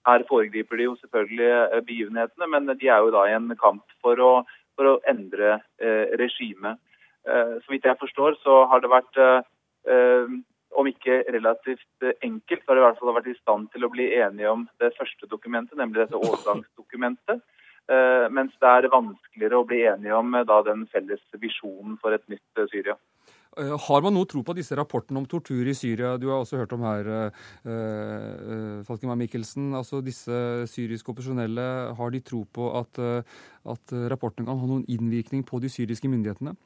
[0.07, 4.19] Her foregriper de jo selvfølgelig begivenhetene, men de er jo da i en kamp for
[4.19, 4.33] å
[4.77, 6.81] for å endre eh, regimet.
[7.29, 10.37] Eh, så vidt jeg forstår, så har det vært eh,
[10.73, 13.91] om ikke relativt enkelt, så har det i hvert fall vært i stand til å
[13.93, 17.43] bli enige om det første dokumentet, nemlig dette overgangsdokumentet.
[18.33, 22.63] Mens det er vanskeligere å bli enige om da, den felles visjonen for et nytt
[22.71, 22.95] Syria.
[23.61, 26.15] Eh, har man noe tro på disse rapportene om tortur i Syria?
[26.17, 27.09] Du har også hørt om her,
[27.69, 29.75] uh, Falkenberg Mikkelsen.
[29.77, 30.33] Altså disse
[30.73, 31.67] syriske opposisjonelle,
[31.99, 33.01] har de tro på at,
[33.77, 36.57] at rapportene kan ha noen innvirkning på de syriske myndighetene?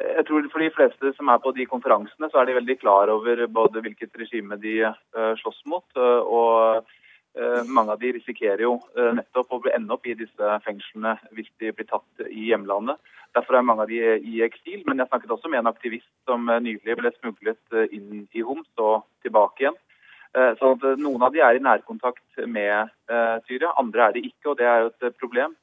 [0.00, 3.10] Jeg tror For de fleste som er på de konferansene, så er de veldig klar
[3.10, 4.76] over både hvilket regime de
[5.42, 6.99] slåss mot, og Eh,
[7.66, 11.70] mange av de risikerer jo eh, nettopp å ende opp i disse fengslene hvis de
[11.76, 12.98] blir tatt i hjemlandet.
[13.36, 14.82] Derfor er mange av de i eksil.
[14.86, 18.68] Men jeg snakket også med en aktivist som eh, nylig ble smuglet inn i Homs
[18.82, 19.78] og tilbake igjen.
[20.30, 22.92] Så Noen av de er i nærkontakt med
[23.48, 24.52] Syria, andre er de ikke.
[24.52, 25.56] og Det er jo et problem.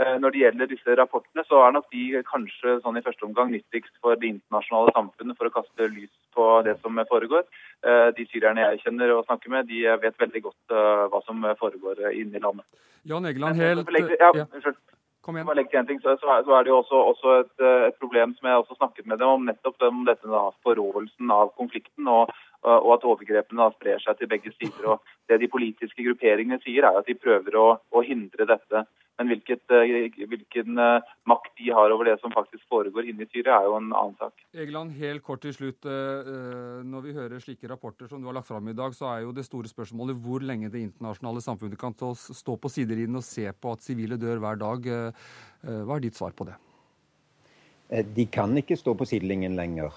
[0.00, 3.50] Eh, når det gjelder disse rapportene, så er nok de kanskje sånn i første omgang
[3.52, 7.44] nyttigst for det internasjonale samfunnet for å kaste lys på det som foregår.
[7.84, 11.44] Eh, de syrerne jeg kjenner og snakker med, de vet veldig godt eh, hva som
[11.60, 12.64] foregår inne i landet.
[13.04, 13.92] Jan Egeland, helt...
[14.16, 14.80] Ja, unnskyld.
[15.22, 15.86] Kom igjen.
[15.86, 19.06] Ting, så, så, er det jo også, også et, et, problem som jeg også snakket
[19.06, 22.08] med dem om, nettopp om dette da, forrådelsen av konflikten.
[22.08, 24.84] og og at overgrepene sprer seg til begge sider.
[24.92, 28.84] og Det de politiske grupperingene sier, er at de prøver å, å hindre dette.
[29.20, 33.30] Men hvilket, eh, hvilken eh, makt de har over det som faktisk foregår inne i
[33.30, 34.44] Syria, er jo en annen sak.
[34.56, 35.84] Egeland, helt kort til slutt.
[35.84, 36.30] Eh,
[36.88, 39.34] når vi hører slike rapporter som du har lagt fram i dag, så er jo
[39.36, 43.76] det store spørsmålet hvor lenge det internasjonale samfunnet kan stå på sidelinjen og se på
[43.76, 44.88] at sivile dør hver dag.
[45.62, 46.56] Hva er ditt svar på det?
[48.16, 49.92] De kan ikke stå på sidelinjen lenger.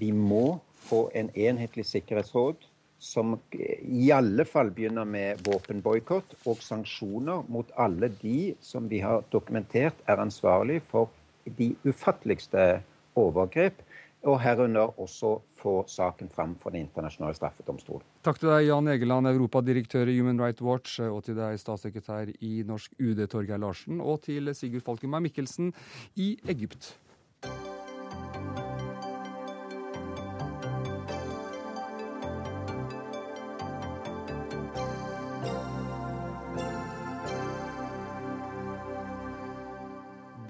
[0.00, 0.58] Vi må
[0.88, 2.66] få en enhetlig sikkerhetsråd
[3.00, 9.24] som i alle fall begynner med våpenboikott og sanksjoner mot alle de som vi har
[9.32, 11.08] dokumentert er ansvarlig for
[11.56, 12.82] de ufatteligste
[13.18, 13.80] overgrep,
[14.28, 18.02] og herunder også få saken fram for Den internasjonale straffedomstol.
[18.24, 22.60] Takk til deg, Jan Egeland, europadirektør i Human Rights Watch, og til deg, statssekretær i
[22.68, 25.72] Norsk UD, Torgeir Larsen, og til Sigurd Falkenberg Mikkelsen
[26.20, 26.92] i Egypt.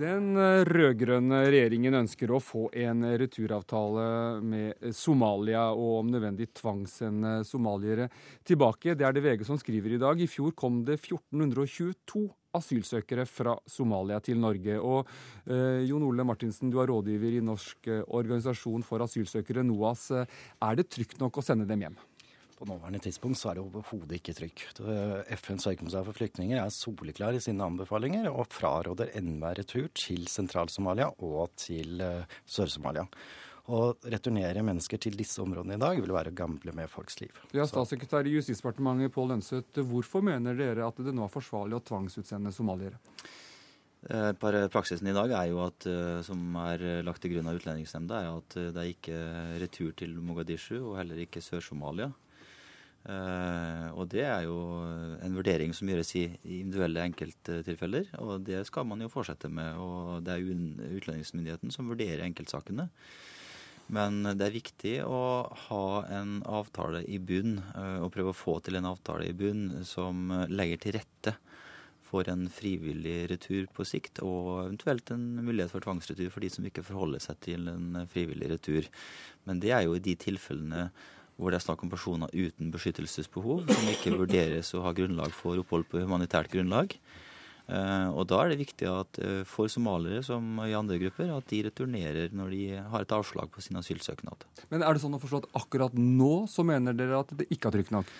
[0.00, 0.32] Den
[0.64, 4.04] rød-grønne regjeringen ønsker å få en returavtale
[4.40, 8.06] med Somalia, og om nødvendig tvangssende somaliere
[8.48, 8.94] tilbake.
[8.96, 10.16] Det er det VG som skriver i dag.
[10.16, 12.22] I fjor kom det 1422
[12.56, 14.78] asylsøkere fra Somalia til Norge.
[14.80, 15.10] Og
[15.44, 20.08] eh, Jon Ole Martinsen, du er rådgiver i Norsk organisasjon for asylsøkere, NOAS.
[20.16, 22.00] Er det trygt nok å sende dem hjem?
[22.60, 24.80] På nåværende tidspunkt så er det overhodet ikke trygt.
[25.40, 31.06] FNs høykommissær for flyktninger er soleklar i sine anbefalinger og fraråder enhver retur til Sentral-Somalia
[31.24, 33.06] og til uh, Sør-Somalia.
[33.72, 33.80] Å
[34.12, 37.32] returnere mennesker til disse områdene i dag vil være å gamble med folks liv.
[37.56, 41.84] Ja, Statssekretær i Justisdepartementet Pål Lønseth, hvorfor mener dere at det nå er forsvarlig å
[41.94, 43.00] tvangsutsende somaliere?
[44.02, 45.86] Praksisen i dag er jo at,
[46.28, 49.20] som er lagt til grunn av Utlendingsnemnda, er at det er ikke
[49.64, 52.12] retur til Mogadishu og heller ikke Sør-Somalia.
[53.00, 54.58] Uh, og det er jo
[55.24, 56.26] en vurdering som gjøres i
[56.60, 58.10] individuelle enkelttilfeller.
[58.20, 59.78] Og det skal man jo fortsette med.
[59.80, 62.90] Og det er utlendingsmyndigheten som vurderer enkeltsakene.
[63.90, 65.22] Men det er viktig å
[65.66, 65.86] ha
[66.20, 70.28] en avtale i bunn, uh, og prøve å få til en avtale i bunn som
[70.52, 71.38] legger til rette
[72.10, 76.66] for en frivillig retur på sikt, og eventuelt en mulighet for tvangsretur for de som
[76.66, 78.88] ikke forholder seg til en frivillig retur.
[79.46, 80.88] Men det er jo i de tilfellene
[81.40, 85.60] hvor det er snakk om personer uten beskyttelsesbehov, som ikke vurderes å ha grunnlag for
[85.62, 86.96] opphold på humanitært grunnlag.
[87.70, 91.46] Eh, og da er det viktig at eh, for somaliere som i andre grupper, at
[91.52, 94.44] de returnerer når de har et avslag på sin asylsøknad.
[94.72, 97.70] Men er det sånn å forstå at akkurat nå så mener dere at det ikke
[97.70, 98.10] er trygt nok?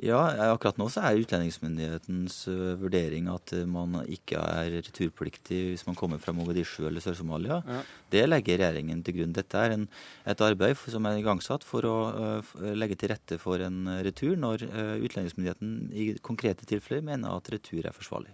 [0.00, 2.42] Ja, akkurat nå så er utlendingsmyndighetens
[2.80, 7.60] vurdering at man ikke er returpliktig hvis man kommer fra Mogadishu eller Sør-Somalia.
[7.66, 7.82] Ja.
[8.14, 9.34] Det legger regjeringen til grunn.
[9.36, 9.86] Dette er en,
[10.24, 14.64] et arbeid som er igangsatt for å uh, legge til rette for en retur når
[14.70, 18.32] uh, utlendingsmyndigheten i konkrete tilfeller mener at retur er forsvarlig.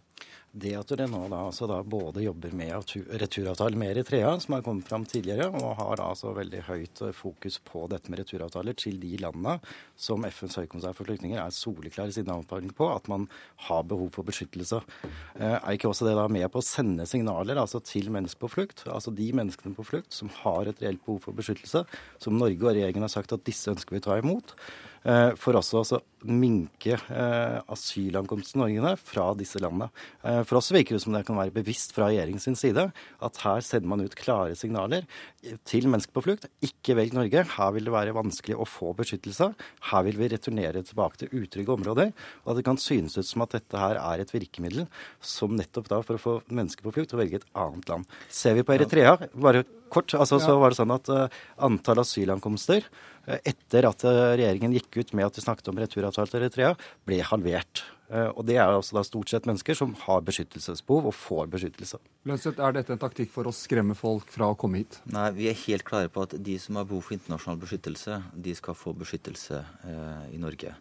[0.57, 4.63] Det at dere nå da, altså da både jobber med returavtale med Eritrea, som har
[4.65, 9.19] kommet fram tidligere, og har altså veldig høyt fokus på dette med returavtaler til de
[9.21, 9.59] landene
[10.01, 13.29] som FNs høykommissær for flyktninger er soleklar i sin anbefaling på at man
[13.69, 14.81] har behov for beskyttelse.
[15.37, 18.55] Eh, er ikke også det da med på å sende signaler altså til mennesker på
[18.57, 21.85] flukt, altså de menneskene på flukt som har et reelt behov for beskyttelse,
[22.17, 24.57] som Norge og regjeringen har sagt at disse ønsker vi å ta imot?
[25.07, 29.91] Eh, for også å minke eh, asylankomsten Norge fra disse landene.
[30.27, 33.63] Eh, for oss virker det som det kan være bevisst fra regjeringens side at her
[33.65, 35.07] sender man ut klare signaler
[35.69, 36.49] til mennesker på flukt.
[36.65, 37.45] Ikke velg Norge.
[37.57, 39.53] Her vil det være vanskelig å få beskyttelse.
[39.93, 42.13] Her vil vi returnere tilbake til utrygge områder.
[42.47, 44.89] Og det kan synes ut som at dette her er et virkemiddel
[45.23, 48.19] som nettopp da for å få mennesker på flukt til å velge et annet land.
[48.33, 52.89] Ser vi på Eritrea, bare kort, altså, så var det sånn at uh, antall asylankomster
[53.27, 56.69] etter at regjeringen gikk ut med at de snakket om returavtale til Eritrea,
[57.11, 57.83] ble halvert.
[58.07, 61.99] Eh, og Det er altså da stort sett mennesker som har beskyttelsesbehov og får beskyttelse.
[62.27, 65.01] Lønseth, Er dette en taktikk for å skremme folk fra å komme hit?
[65.07, 68.55] Nei, vi er helt klare på at de som har behov for internasjonal beskyttelse, de
[68.55, 70.75] skal få beskyttelse eh, i Norge.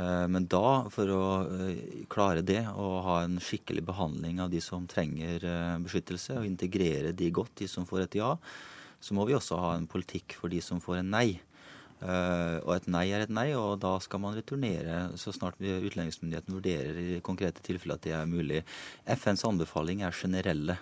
[0.00, 4.62] Eh, men da, for å eh, klare det og ha en skikkelig behandling av de
[4.64, 8.32] som trenger eh, beskyttelse, og integrere de godt, de som får et ja,
[9.00, 11.28] så må vi også ha en politikk for de som får en nei.
[12.00, 17.00] Og et nei er et nei, og da skal man returnere så snart utlendingsmyndigheten vurderer
[17.00, 18.62] i konkrete tilfeller at det er mulig.
[19.04, 20.78] FNs anbefaling er generelle.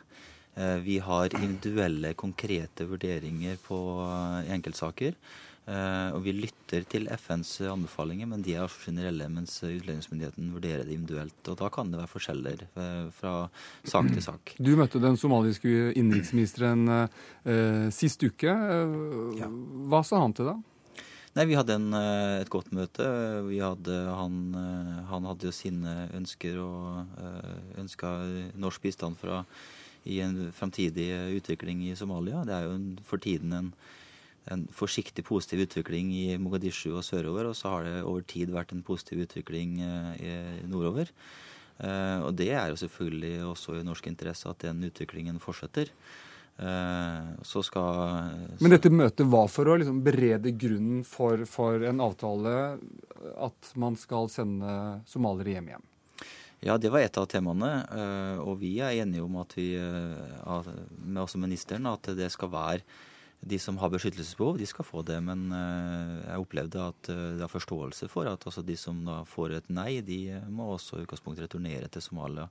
[0.87, 3.81] Vi har individuelle, konkrete vurderinger på
[4.55, 5.19] enkeltsaker.
[5.69, 10.95] Og vi lytter til FNs anbefalinger, men de er også generelle, mens utlendingsmyndigheten vurderer det
[10.97, 11.43] individuelt.
[11.53, 12.65] Og da kan det være forskjeller
[13.19, 13.35] fra
[13.85, 14.55] sak til sak.
[14.57, 16.89] Du møtte den somaliske innenriksministeren
[17.93, 18.57] sist uke.
[19.93, 20.65] Hva sa han til deg?
[21.39, 23.05] Nei, Vi hadde en, eh, et godt møte.
[23.47, 28.11] Hadde, han, eh, han, hadde jo sine ønsker og eh, ønska
[28.59, 29.45] norsk bistand fra,
[30.05, 32.43] i en framtidig utvikling i Somalia.
[32.45, 32.75] Det er jo
[33.07, 33.73] for tiden en,
[34.53, 37.51] en, forsiktig positiv utvikling i Mogadishu og sørover.
[37.51, 40.33] Og så har det over tid vært en positiv utvikling i
[40.69, 41.13] nordover.
[41.79, 45.93] Og det er jo selvfølgelig også i norsk interesse at den utviklingen fortsetter.
[46.59, 47.93] Eh, så skal
[48.59, 52.79] så Men dette møtet var for å liksom berede grunnen for, for, en avtale.
[53.39, 55.87] at man skal sende somaliere hjem igjen?
[56.67, 57.71] Ja, det var et av temaene.
[58.43, 62.83] Og vi er enige om at vi, med også ministeren, at det skal være
[63.41, 65.19] de som har beskyttelsesbehov, de skal få det.
[65.25, 70.01] Men jeg opplevde at det er forståelse for at de som da får et nei,
[70.05, 72.49] de må også i utgangspunktet returnere til Somalia.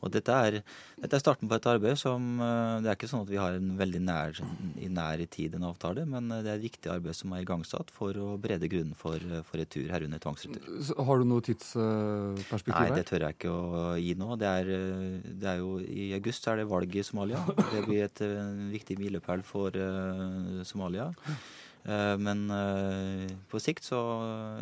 [0.00, 0.58] Og dette er,
[1.00, 3.74] dette er, starten på et arbeid som Det er ikke sånn at vi har en
[3.78, 4.40] veldig nær,
[4.80, 8.16] i nær tid en avtale, men det er et viktig arbeid som er igangsatt for
[8.16, 10.66] å brede grunnen for, for retur, herunder tvangsretur.
[11.10, 12.90] Har du noe tidsperspektiv her?
[12.90, 14.32] Nei, det tør jeg ikke å gi nå.
[14.40, 14.74] Det er,
[15.44, 17.42] det er jo, I august er det valg i Somalia.
[17.60, 18.24] Det blir et
[18.72, 19.76] viktig milepæl for
[20.68, 21.10] Somalia.
[21.80, 23.98] Uh, men uh, på sikt så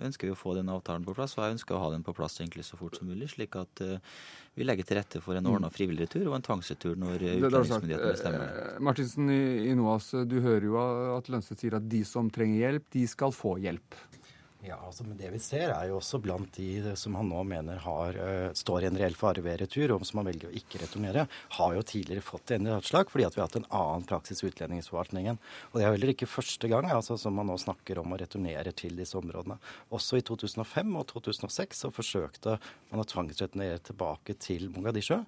[0.07, 2.15] ønsker vi å få den avtalen på plass, og jeg ønsker å ha den på
[2.17, 3.83] plass egentlig så fort som mulig, slik at
[4.59, 8.45] vi legger til rette for en ordna frivillig retur og en tvangsretur når utlendingsmyndighetene bestemmer
[8.47, 8.69] det.
[8.83, 10.79] Martinsen i, i NOAS, du hører jo
[11.17, 13.99] at Lønseth sier at de som trenger hjelp, de skal få hjelp.
[14.67, 17.79] Ja, altså, men Det vi ser, er jo også blant de som han nå mener
[17.85, 20.81] har, uh, står i en reell fare ved retur, og som han velger å ikke
[20.83, 24.43] returnere, har jo tidligere fått endelig avslag fordi at vi har hatt en annen praksis
[24.43, 25.39] i utlendingsforvaltningen.
[25.71, 28.75] Og Det er heller ikke første gang altså, som man nå snakker om å returnere
[28.75, 29.61] til disse områdene.
[29.95, 32.59] Også i 2005 og 2006 så forsøkte
[32.91, 35.21] man å tvangsreturnere tilbake til Mogadishu,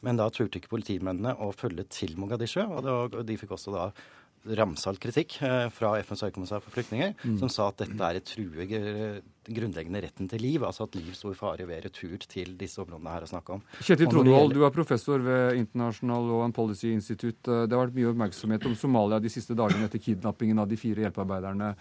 [0.00, 3.90] men da turte ikke politimennene å følge til Mogadishu, og, og de fikk også da
[4.58, 5.38] ramsalt kritikk
[5.74, 7.38] fra FNs høykommissær for flyktninger, mm.
[7.40, 8.68] som sa at dette er et true
[9.48, 13.14] grunnleggende retten til liv, altså at liv står i fare ved retur til disse områdene
[13.14, 13.64] her å snakke om.
[13.80, 17.40] Kjetil Tronvold, du er professor ved International Law and Policy Institute.
[17.48, 21.06] Det har vært mye oppmerksomhet om Somalia de siste dagene etter kidnappingen av de fire
[21.06, 21.72] hjelpearbeiderne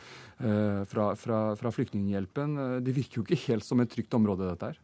[0.88, 2.60] fra, fra, fra Flyktninghjelpen.
[2.86, 4.84] Det virker jo ikke helt som et trygt område, dette her?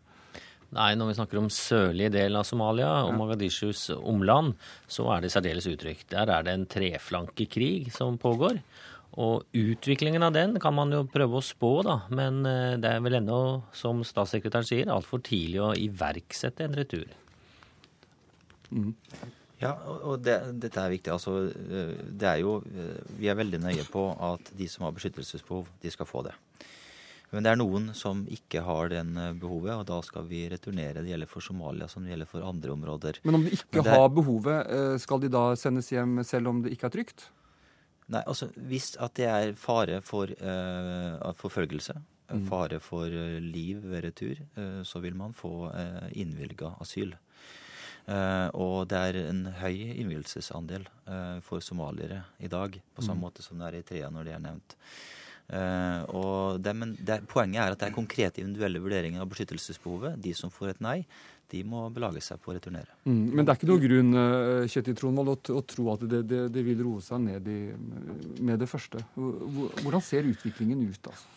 [0.73, 4.55] Nei, når vi snakker om sørlige del av Somalia og Magadishus omland,
[4.89, 6.09] så er det særdeles utrygt.
[6.13, 8.57] Der er det en treflankekrig som pågår.
[9.21, 11.99] Og utviklingen av den kan man jo prøve å spå, da.
[12.09, 12.41] Men
[12.81, 13.39] det er vel ennå,
[13.77, 17.13] som statssekretæren sier, altfor tidlig å iverksette en retur.
[18.73, 18.95] Mm.
[19.61, 21.13] Ja, og det, dette er viktig.
[21.13, 22.57] Altså, det er jo
[23.19, 26.33] Vi er veldig nøye på at de som har beskyttelsesbehov, de skal få det.
[27.33, 31.01] Men det er noen som ikke har den behovet, og da skal vi returnere.
[31.01, 33.21] Det gjelder for Somalia som det gjelder for andre områder.
[33.25, 33.89] Men om de ikke er...
[33.89, 37.25] har behovet, skal de da sendes hjem selv om det ikke er trygt?
[38.11, 41.95] Nei, altså hvis at det er fare for uh, forfølgelse,
[42.33, 42.45] mm.
[42.49, 43.09] fare for
[43.41, 47.15] liv ved retur, uh, så vil man få uh, innvilga asyl.
[48.03, 50.89] Uh, og det er en høy innvilgelsesandel
[51.45, 53.23] for somaliere i dag, på samme mm.
[53.23, 54.75] måte som det er i Trea når de er nevnt.
[55.51, 60.17] Uh, og det, men det, Poenget er at det er konkrete individuelle vurderinger av beskyttelsesbehovet.
[60.23, 60.97] De som får et nei,
[61.51, 62.95] de må belage seg på å returnere.
[63.05, 64.15] Mm, men det er ikke noen grunn
[64.71, 67.59] Kjetil Tronvold, å, å, tro at det, det, det, vil roe seg ned i,
[68.41, 69.03] med det første.
[69.15, 71.11] Hvordan ser utviklingen ut?
[71.11, 71.33] altså?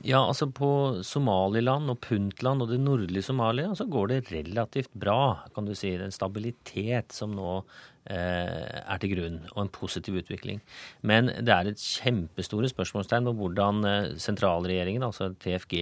[0.00, 5.44] Ja, altså På Somaliland og Puntland og det nordlige Somalia så går det relativt bra.
[5.54, 5.90] kan du si.
[5.90, 7.64] Det er en stabilitet som nå eh,
[8.10, 10.60] er til grunn, og en positiv utvikling.
[11.06, 15.76] Men det er et kjempestore spørsmålstegn på hvordan eh, sentralregjeringen, altså TFG,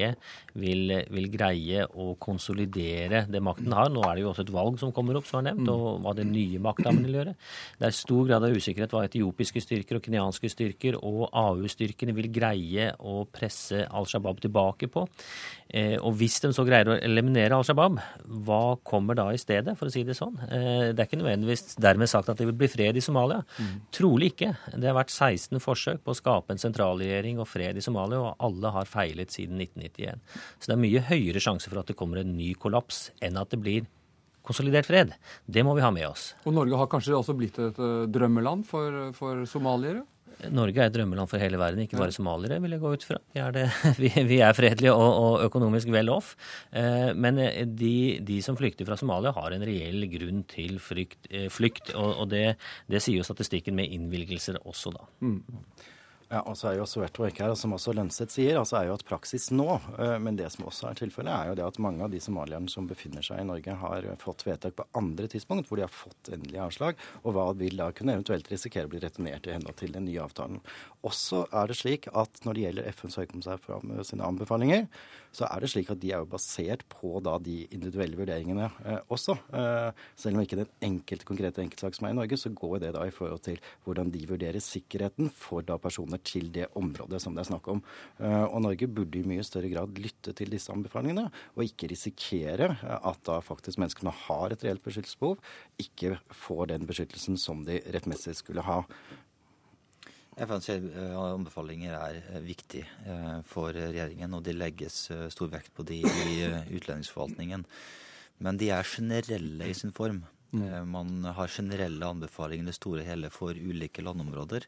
[0.60, 3.90] vil, vil, greie å konsolidere det makten har.
[3.92, 6.14] Nå er det jo også et valg som kommer opp, som er nevnt, og hva
[6.18, 7.36] den nye makta vil gjøre.
[7.80, 12.30] Det er stor grad av usikkerhet hva etiopiske styrker og kenyanske styrker og AU-styrkene vil
[12.34, 15.06] greie å presse Al Shabaab tilbake på.
[15.70, 18.00] Eh, og hvis de så greier å eliminere Al Shabaab,
[18.46, 20.34] hva kommer da i stedet, for å si det sånn?
[20.48, 23.44] Eh, det er ikke nødvendigvis dermed sagt at det vil bli fred i Somalia.
[23.60, 23.76] Mm.
[23.94, 24.50] Trolig ikke.
[24.74, 28.44] Det har vært 16 forsøk på å skape en sentralregjering og fred i Somalia, og
[28.50, 30.26] alle har feilet siden 1991.
[30.58, 33.54] Så det er mye høyere sjanse for at det kommer en ny kollaps enn at
[33.54, 33.86] det blir
[34.46, 35.12] konsolidert fred.
[35.46, 36.32] Det må vi ha med oss.
[36.48, 37.78] Og Norge har kanskje også blitt et
[38.10, 40.02] drømmeland for, for somaliere?
[40.49, 43.18] Norge er et drømmeland for hele verden, ikke bare somaliere, vil jeg gå ut fra.
[43.34, 43.66] Vi er, det,
[44.03, 46.32] vi, vi er fredelige og, og, økonomisk vel off.
[46.72, 47.41] Eh, men
[47.76, 47.95] de,
[48.26, 51.95] de, som flykter fra Somalia, har en reell grunn til frykt, eh, flykt.
[51.95, 52.45] Og, og det,
[52.91, 55.09] det, sier jo statistikken med innvilgelser også, da.
[55.24, 55.41] Mm.
[56.31, 56.85] Ja, og så er jo
[57.18, 59.66] merke her, som også Lønseth sier, altså er jo at praksis nå,
[60.22, 62.87] men det som også er tilfellet, er jo det at mange av de somalierne som
[62.87, 66.61] befinner seg i Norge, har fått vedtak på andre tidspunkt hvor de har fått endelig
[66.62, 70.07] avslag, og hva vil da kunne eventuelt risikere å bli returnert i henhold til den
[70.07, 70.62] nye avtalen.
[71.03, 74.87] Også er det slik at når det gjelder FNs høykommissær for sine anbefalinger,
[75.35, 78.99] så er det slik at de er jo basert på da de individuelle vurderingene eh,
[79.14, 79.37] også.
[79.55, 82.93] Eh, selv om ikke den enkelte konkrete enkeltsak som er i Norge, så går det
[82.97, 85.78] da i forhold til hvordan de vurderer sikkerheten for da
[86.20, 87.82] personer til det området som det er snakk om.
[88.18, 92.76] Eh, og Norge burde i mye større grad lytte til disse anbefalingene, og ikke risikere
[92.82, 95.38] at da faktisk menneskene har et reelt beskyttelsesbehov,
[95.78, 98.84] ikke får den beskyttelsen som de rettmessig skulle ha.
[100.40, 102.84] FNs anbefalinger er viktig
[103.44, 107.66] for regjeringen, og det legges stor vekt på de i utlendingsforvaltningen.
[108.40, 110.22] Men de er generelle i sin form.
[110.52, 110.88] Mm.
[110.88, 114.64] Man har generelle anbefalinger i det store og hele for ulike landområder.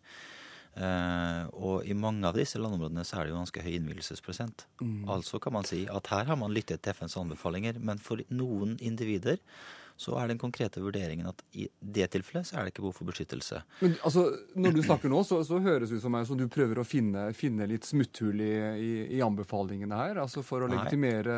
[0.72, 4.64] Uh, og i mange av disse landområdene så er det jo ganske høy innvielsesprosent.
[4.80, 5.04] Mm.
[5.12, 8.78] Altså kan man si at her har man lyttet til FNs anbefalinger, men for noen
[8.80, 9.40] individer
[10.02, 13.10] så er den konkrete vurderingen at i det tilfellet så er det ikke behov for
[13.10, 13.62] beskyttelse.
[13.82, 16.78] Men altså, Når du snakker nå, så, så høres det ut som som du prøver
[16.78, 21.36] å finne, finne litt smutthull i, i, i, anbefalingene her, altså for å legitimere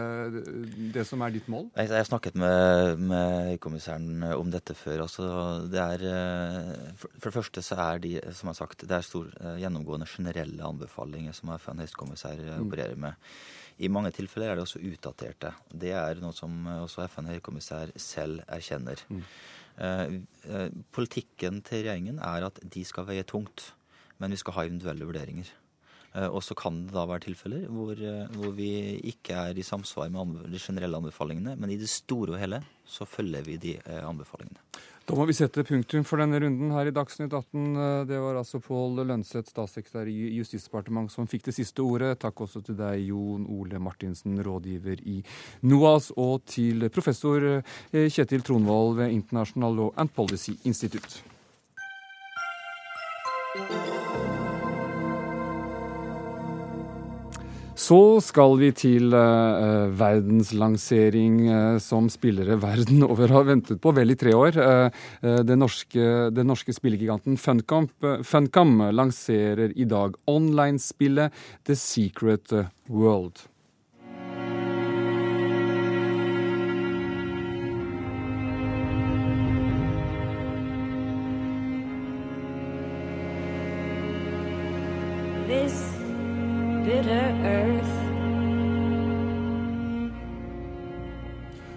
[0.95, 1.69] det som er ditt mål?
[1.77, 5.05] Jeg, jeg har snakket med, med kommissæren om dette før.
[5.07, 5.29] altså
[5.71, 8.97] det er, eh, for, for, det første så er de, som jeg har sagt, det
[8.99, 12.67] er stor, eh, gjennomgående generelle anbefalinger som FN høykommissær eh, mm.
[12.67, 13.31] opererer med.
[13.79, 15.51] I mange tilfeller er det også utdaterte.
[15.71, 19.03] Det er noe som også FN høykommissær selv erkjenner.
[19.09, 19.25] Mm.
[19.83, 20.15] Eh,
[20.47, 23.73] eh, politikken til regjeringen er at de skal veie tungt,
[24.23, 25.51] men vi skal ha individuelle vurderinger.
[26.15, 28.71] Eh, og så kan det da være tilfeller hvor, eh, hvor, vi
[29.11, 33.07] ikke er i samsvar med de generelle anbefalingene, men i det store og hele så
[33.09, 34.63] følger vi de eh, anbefalingene.
[35.05, 38.07] Da må vi sette punktum for denne runden her i Dagsnytt 18.
[38.09, 42.15] Det var altså Pål Lønseth, statssekretær i Justisdepartementet, som fikk det siste ordet.
[42.23, 45.19] Takk også til deg, Jon Ole Martinsen, rådgiver i
[45.69, 51.21] NOAS, og til professor eh, Kjetil Tronvold ved International Law and Policy Institute.
[57.85, 64.15] Så skal vi til uh, verdenslansering uh, som spillere verden over har ventet på vel
[64.15, 64.57] i tre år.
[64.57, 67.91] Uh, den, norske, norske spillegiganten Funcom,
[68.25, 71.35] Funcom lanserer i dag online-spillet
[71.67, 72.55] The Secret
[72.89, 73.49] World.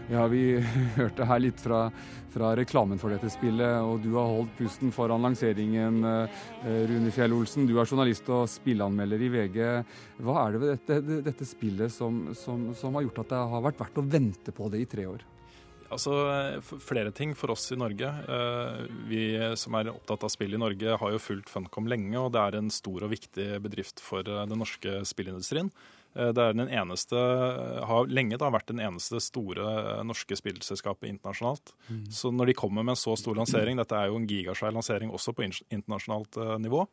[0.08, 0.56] Ja, vi
[0.96, 1.88] hørte her litt fra,
[2.32, 6.00] fra, reklamen for dette spillet, og du har holdt pusten foran lanseringen.
[6.08, 9.58] Eh, Rune Fjell Olsen, du er journalist og spilleanmelder i VG.
[10.24, 13.66] Hva er det ved dette, dette spillet som, som, som, har gjort at det har
[13.68, 15.28] vært verdt å vente på det i tre år?
[15.92, 16.14] Altså,
[16.84, 18.08] Flere ting for oss i Norge.
[18.08, 18.82] Eh,
[19.12, 19.22] vi
[19.60, 22.62] som er opptatt av spill i Norge, har jo fulgt Funcom lenge, og det er
[22.62, 25.74] en stor og viktig bedrift for eh, den norske spillindustrien.
[26.18, 27.18] Eh, det er den eneste,
[27.90, 31.74] har lenge da vært den eneste store norske spillselskapet internasjonalt.
[31.90, 32.06] Mm.
[32.14, 35.14] Så når de kommer med en så stor lansering, dette er jo en gigasvær lansering
[35.14, 36.88] også på internasjonalt eh, nivå,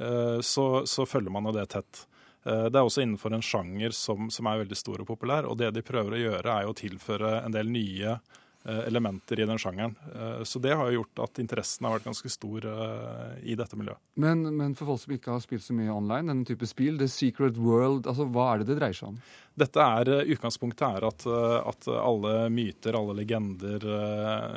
[0.00, 2.08] eh, så, så følger man jo det tett.
[2.44, 5.46] Det er også innenfor en sjanger som, som, er veldig stor og populær.
[5.48, 9.40] Og det de prøver å gjøre, er jo å tilføre en del nye Eh, elementer
[9.40, 9.94] i den sjangeren.
[10.14, 13.76] Eh, så det har jo gjort at interessen har vært ganske stor eh, i dette
[13.76, 14.00] miljøet.
[14.20, 17.08] Men, men, for folk som ikke har spilt så mye online, denne type spill, The
[17.12, 19.18] Secret World, altså hva er det det dreier seg om?
[19.54, 21.26] Dette er, Utgangspunktet er at,
[21.70, 23.84] at alle myter, alle legender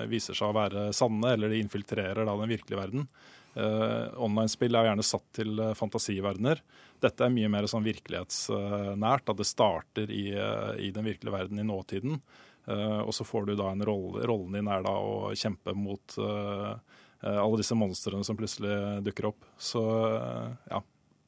[0.10, 3.05] viser seg å være sanne, eller de infiltrerer da den virkelige verden.
[3.53, 6.64] Online-spill er gjerne satt til fantasiverdener.
[7.05, 10.26] Dette er mye mer sånn virkelighetsnært, at det starter i,
[10.82, 12.18] i den virkelige verden i nåtiden.
[12.68, 16.18] Eh, og så får du da en rolle, rollen din er da å kjempe mot
[16.20, 16.74] eh,
[17.24, 19.47] eh, alle disse monstrene som plutselig dukker opp.
[19.57, 19.84] Så
[20.68, 20.84] ja.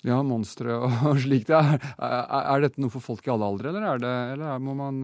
[0.07, 1.49] Ja, monstre og slikt.
[1.51, 4.75] Er, er, er, dette noe for folk i alle aldre, eller, er det, eller må,
[4.77, 4.99] man,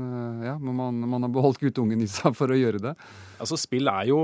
[0.45, 2.93] ja, må man, man ha beholdt guttungen i seg for å gjøre det?
[3.35, 4.19] Altså, Spill er jo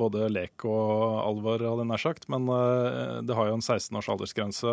[0.00, 2.26] både lek og alvor, hadde jeg nær sagt.
[2.32, 2.48] Men
[3.22, 4.72] det har jo en 16 års aldersgrense.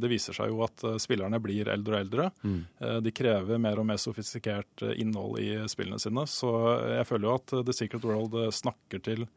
[0.00, 2.30] Det viser seg jo at spillerne blir eldre og eldre.
[2.40, 2.62] Mm.
[3.04, 6.24] De krever mer og mer sofistikert innhold i spillene sine.
[6.24, 6.54] Så
[6.96, 9.28] jeg føler jo at The Secret World snakker til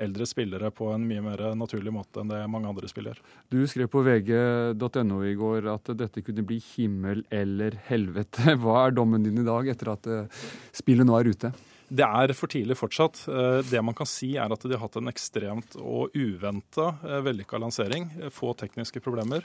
[0.00, 3.18] eldre spillere på en mye mer naturlig måte enn det mange andre spiller.
[3.52, 8.56] Du skrev på vg.no i går at dette kunne bli himmel eller helvete.
[8.62, 10.40] Hva er dommen din i dag etter at eh,
[10.76, 11.52] spillet nå er ute?
[11.92, 13.26] Det er for tidlig fortsatt.
[13.28, 17.20] Eh, det man kan si er at de har hatt en ekstremt og uventa eh,
[17.26, 18.08] vellykka lansering.
[18.32, 19.44] Få tekniske problemer.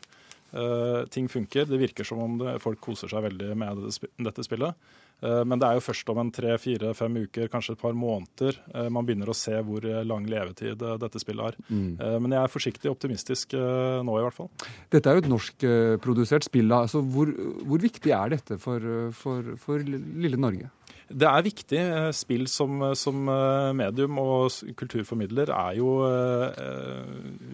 [1.13, 1.67] Ting funker.
[1.67, 3.83] Det virker som om folk koser seg veldig med
[4.23, 4.87] dette spillet.
[5.17, 7.95] Uh, men det er jo først om en tre, fire, fem uker, kanskje et par
[7.97, 11.57] måneder, uh, man begynner å se hvor lang levetid dette spillet har.
[11.67, 11.97] Mm.
[12.21, 14.51] Men jeg er forsiktig optimistisk nå, i hvert fall.
[14.93, 16.71] Dette er jo et norskprodusert spill.
[16.75, 17.31] Altså hvor,
[17.63, 18.83] hvor, viktig er dette for,
[19.17, 20.69] for, for lille Norge?
[21.07, 21.79] Det er viktig.
[21.79, 25.93] Eh, spill som, som eh, medium og kulturformidler er jo,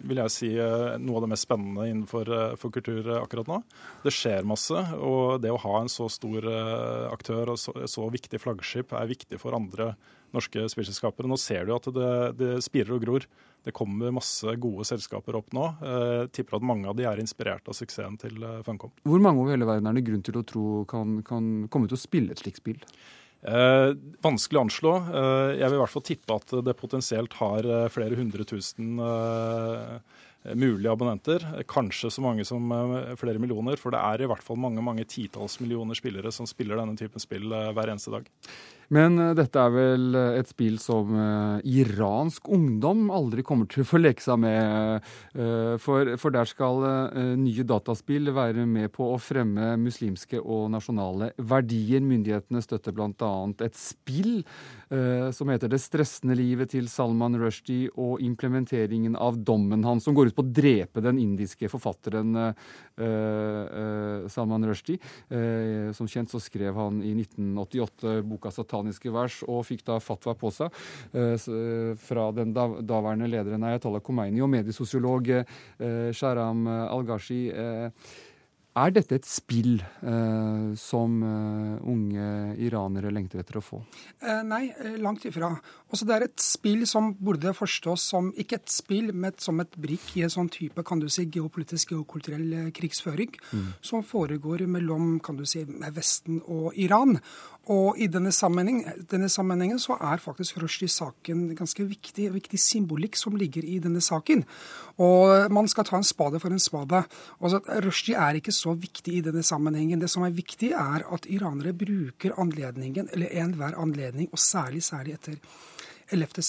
[0.04, 3.62] vil jeg si, noe av det mest spennende innenfor for kultur akkurat nå.
[4.04, 6.48] Det skjer masse, og det å ha en så stor
[7.12, 9.94] aktør og så, så viktig flaggskip er viktig for andre
[10.34, 11.28] norske spillselskaper.
[11.30, 13.28] Nå ser du at det, det spirer og gror.
[13.64, 15.68] Det kommer masse gode selskaper opp nå.
[15.86, 18.92] Jeg tipper at mange av de er inspirert av suksessen til Funcom.
[19.08, 22.00] Hvor mange over hele verden er det grunn til å tro kan, kan komme til
[22.00, 22.82] å spille et slikt spill?
[23.44, 23.92] Eh,
[24.24, 24.92] vanskelig å anslå.
[25.04, 29.00] Eh, jeg vil i hvert fall tippe at det potensielt har eh, flere hundre tusen
[30.60, 31.44] mulige abonnenter.
[31.72, 32.68] Kanskje så mange som
[33.16, 36.76] flere millioner, for det er i hvert fall mange mange titalls millioner spillere som spiller
[36.76, 38.28] denne typen spill hver eneste dag.
[38.94, 43.88] Men uh, dette er vel et spill som uh, iransk ungdom aldri kommer til å
[43.88, 45.06] få leke seg med.
[45.82, 46.84] For, for, der skal
[47.40, 52.04] nye dataspill være med på å fremme muslimske og nasjonale verdier.
[52.06, 53.32] Myndighetene støtter bl.a.
[53.66, 54.44] et spill
[55.34, 60.32] som heter 'Det stressende livet til Salman Rushdie' og implementeringen av dommen hans, som går
[60.32, 62.54] ut på å drepe den indiske forfatteren
[64.30, 65.00] Salman Rushdie.
[65.94, 70.36] som kjent så skrev han i 1988 boka 'Satan' koraniske vers og fikk da fatwa
[70.36, 70.74] på seg
[71.14, 77.50] eh, eh, fra den daværende lederen Ayatollah Khomeini og mediesosiolog eh, Sharam Al-Ghashi.
[78.74, 83.84] Er dette et spill eh, som unge iranere lengter etter å få?
[84.18, 84.64] Eh, nei,
[84.98, 85.52] langt ifra.
[85.94, 89.78] Også det er et spill som burde forstås som ikke et spill, men som et
[89.78, 93.70] brikk i en sånn type kan du si, geopolitisk og kulturell krigsføring mm.
[93.86, 95.62] som foregår mellom kan du si,
[95.94, 97.20] Vesten og Iran.
[97.72, 103.38] Og i denne, sammenhengen, denne sammenhengen så er faktisk Rushdie-saken ganske viktig, viktig symbolikk som
[103.40, 104.44] ligger i denne saken.
[105.00, 107.06] Og man skal ta en spade for en spade.
[107.40, 110.04] Altså, Rushdie er ikke så viktig i denne sammenhengen.
[110.04, 115.16] Det som er viktig, er at iranere bruker anledningen, eller enhver anledning, og særlig, særlig
[115.16, 115.40] etter
[116.12, 116.44] 11.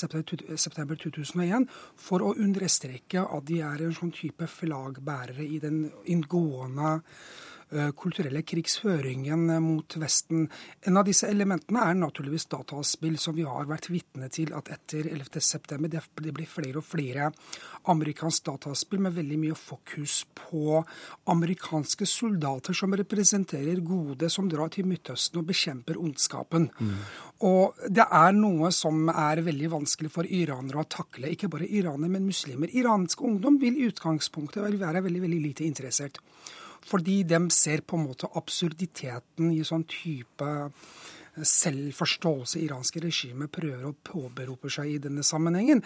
[0.58, 6.98] september 2001 for å understreke at de er en sånn type flaggbærere i den inngående
[7.98, 10.46] kulturelle krigsføringen mot Vesten.
[10.86, 15.08] En av disse elementene er naturligvis dataspill, som vi har vært vitne til at etter
[15.10, 15.88] 11.9.
[16.22, 17.30] Det blir flere og flere
[17.90, 20.80] amerikansk dataspill med veldig mye fokus på
[21.32, 26.70] amerikanske soldater som representerer gode, som drar til Midtøsten og bekjemper ondskapen.
[26.78, 26.96] Mm.
[27.44, 31.32] Og det er noe som er veldig vanskelig for iranere å takle.
[31.32, 32.72] Ikke bare iranere, men muslimer.
[32.72, 36.20] Iransk ungdom vil i utgangspunktet være veldig, veldig lite interessert.
[36.84, 40.50] Fordi de ser på en måte absurditeten i sånn type
[41.42, 45.82] selvforståelse iranske regimet prøver å påberope seg i denne sammenhengen.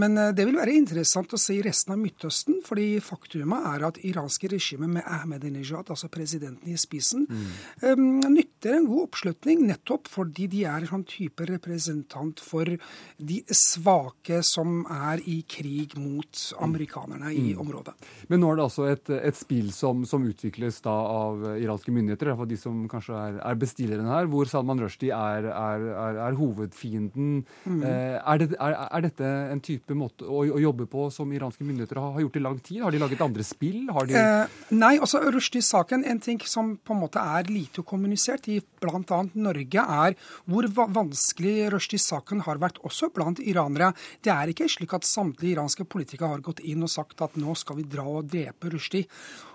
[0.00, 3.86] Men eh, det vil være interessant å se i resten av Midtøsten, fordi faktumet er
[3.88, 7.46] at iranske regimet med Ahmedinejad, altså presidenten i spisen, mm.
[7.90, 13.38] um, nytter en god oppslutning nettopp fordi de er en sånn type representant for de
[13.54, 17.60] svake som er i krig mot amerikanerne i mm.
[17.62, 17.94] området.
[18.30, 22.30] Men nå er det altså et, et spill som, som, utvikles da av iranske myndigheter,
[22.30, 26.18] iallfall de som kanskje er, er bestillerne her, hvor Salman Rushdie Rushdie er, er, er,
[26.26, 27.44] er hovedfienden.
[27.64, 27.82] Mm.
[27.86, 32.14] Eh, det, er, dette en type måte å, å, jobbe på som iranske myndigheter har,
[32.16, 32.82] har, gjort i lang tid?
[32.84, 33.86] Har de laget andre spill?
[33.86, 34.18] De...
[34.18, 39.20] Eh, nei, altså Rushdie-saken, en ting som på en måte er lite kommunisert i bl.a.
[39.34, 40.16] Norge, er
[40.50, 43.92] hvor vanskelig Rushdie-saken har vært også blant iranere.
[44.24, 47.54] Det er ikke slik at samtlige iranske politikere har gått inn og sagt at nå
[47.58, 49.06] skal vi dra og drepe Rushdie.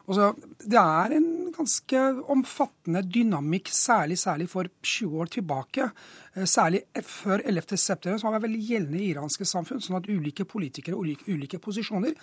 [0.05, 5.89] Altså, det er en ganske omfattende dynamikk, særlig, særlig for 20 år tilbake.
[6.35, 9.81] Eh, særlig før 11.9., som har vært veldig gjeldende i iranske samfunn.
[9.83, 12.15] Sånn at ulike politikere og ulike, ulike, posisjoner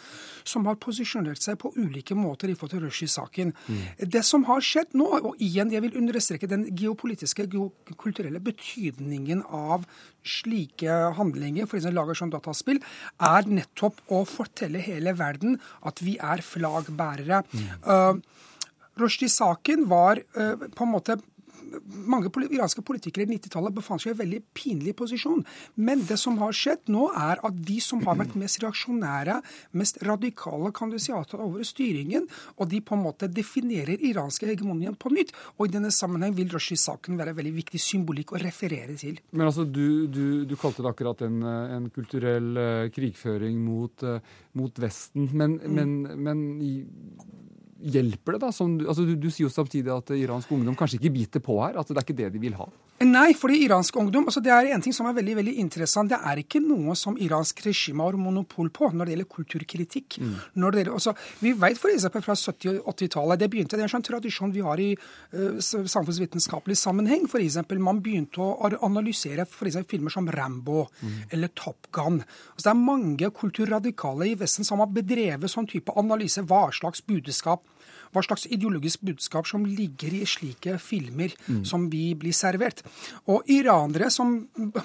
[0.45, 3.55] som har posisjonert seg på ulike måter i forhold til Rushi-saken.
[3.67, 3.81] Mm.
[4.13, 7.49] Det som har skjedd nå, og igjen jeg vil understreke den geopolitiske,
[7.97, 9.89] kulturelle betydningen av
[10.23, 11.89] slike handlinger, f.eks.
[11.95, 12.83] lager som dataspill,
[13.19, 15.57] er nettopp å fortelle hele verden
[15.89, 17.43] at vi er flaggbærere.
[17.53, 17.69] Mm.
[17.89, 18.51] Uh,
[19.01, 21.17] Rushdie-saken var uh, på en måte
[22.09, 25.43] mange iranske politikere i 90-tallet befant seg i en veldig pinlig posisjon.
[25.77, 29.39] Men det som har skjedd nå, er at de som har vært mest reaksjonære,
[29.79, 34.97] mest radikale kan du si, over styringen, og de på en måte definerer iranske hegemonien
[34.99, 35.35] på nytt.
[35.59, 39.21] Og i denne sammenheng vil Roshi-saken være veldig viktig symbolikk å referere til.
[39.33, 44.19] Men altså, du, du, du kalte det akkurat en, en kulturell uh, krigføring mot, uh,
[44.59, 45.31] mot Vesten.
[45.33, 45.79] Men, mm.
[45.79, 45.97] men,
[46.29, 46.75] men i
[47.83, 48.53] hjelper det, da?
[48.55, 51.79] Som, altså, du, du, sier jo samtidig at iransk ungdom kanskje ikke biter på her.
[51.81, 52.69] at det er ikke det de vil ha.
[53.03, 56.11] Nei, fordi iransk ungdom altså Det er en ting som er veldig veldig interessant.
[56.13, 60.19] Det er ikke noe som iransk regime har monopol på når det gjelder kulturkritikk.
[60.23, 60.35] Mm.
[60.63, 62.07] Når det gjelder, altså, vi vet f.eks.
[62.13, 65.59] fra 70- og 80-tallet Det begynte, det er en sånn tradisjon vi har i uh,
[65.59, 67.27] samfunnsvitenskapelig sammenheng.
[67.31, 71.19] For eksempel, man begynte å analysere for eksempel, filmer som Rambo mm.
[71.35, 72.23] eller Top Gun.
[72.23, 76.45] Altså, det er mange kulturradikale i Vesten som har bedrevet sånn type analyse.
[76.47, 77.67] Hva slags budskap
[78.13, 81.63] hva slags ideologisk budskap som ligger i slike filmer mm.
[81.69, 82.83] som vi blir servert.
[83.33, 84.35] Og iranere, som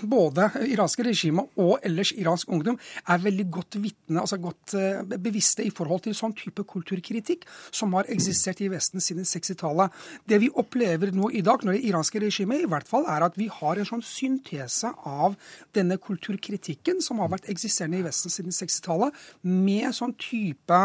[0.08, 5.66] både iranske regimer og ellers iransk ungdom, er veldig godt vitne, altså godt uh, bevisste
[5.66, 9.94] i forhold til sånn type kulturkritikk som har eksistert i Vesten siden 60-tallet.
[10.28, 13.38] Det vi opplever nå i dag, når det iranske regimet, i hvert fall er at
[13.40, 15.36] vi har en sånn syntese av
[15.76, 20.80] denne kulturkritikken som har vært eksisterende i Vesten siden 60-tallet, med sånn type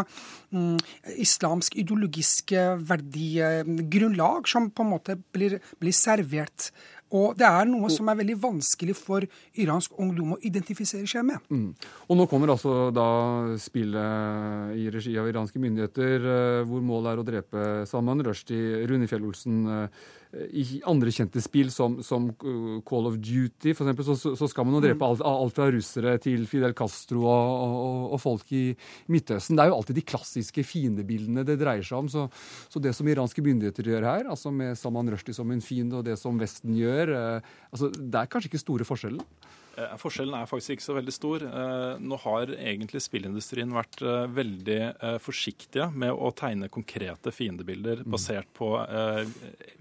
[0.50, 0.78] mm,
[1.22, 6.72] islamsk ideologisk etiske verdigrunnlag som på en måte blir, blir servert.
[7.12, 9.24] Og det er noe som er veldig vanskelig for
[9.60, 11.44] iransk ungdom å identifisere seg med.
[11.52, 11.74] Mm.
[12.08, 17.20] Og nå kommer altså da spillet i regi av iranske myndigheter, eh, hvor målet er
[17.20, 19.90] å drepe Salman Rushdie, Rune Fjell-Olsen.
[20.32, 24.66] Eh, i andre kjente spill som, som uh, Call of Duty, eksempel, så, så skal
[24.66, 28.64] man jo drepe alt, alt, fra russere til Fidel Castro og, og, og, folk i
[29.12, 29.58] Midtøsten.
[29.58, 32.12] Det er jo alltid de klassiske fiendebildene det dreier seg om.
[32.12, 32.26] Så,
[32.72, 36.08] så, det som iranske myndigheter gjør her, altså med Salman Rushdie som en fiende, og
[36.08, 39.50] det som Vesten gjør, eh, altså, det er kanskje ikke store forskjeller?
[39.76, 41.44] Eh, forskjellen er faktisk ikke så veldig stor.
[41.46, 44.78] Eh, nå har egentlig spillindustrien vært eh, veldig
[45.22, 48.10] forsiktige med å tegne konkrete fiendebilder mm.
[48.12, 48.68] basert på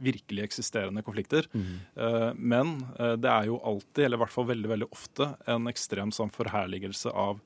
[0.01, 1.47] virkelig eksisterende konflikter.
[1.53, 2.35] Mm.
[2.37, 2.73] Men
[3.21, 7.13] det er jo alltid, eller i hvert fall veldig, veldig ofte, en ekstrem sånn forherligelse
[7.13, 7.39] av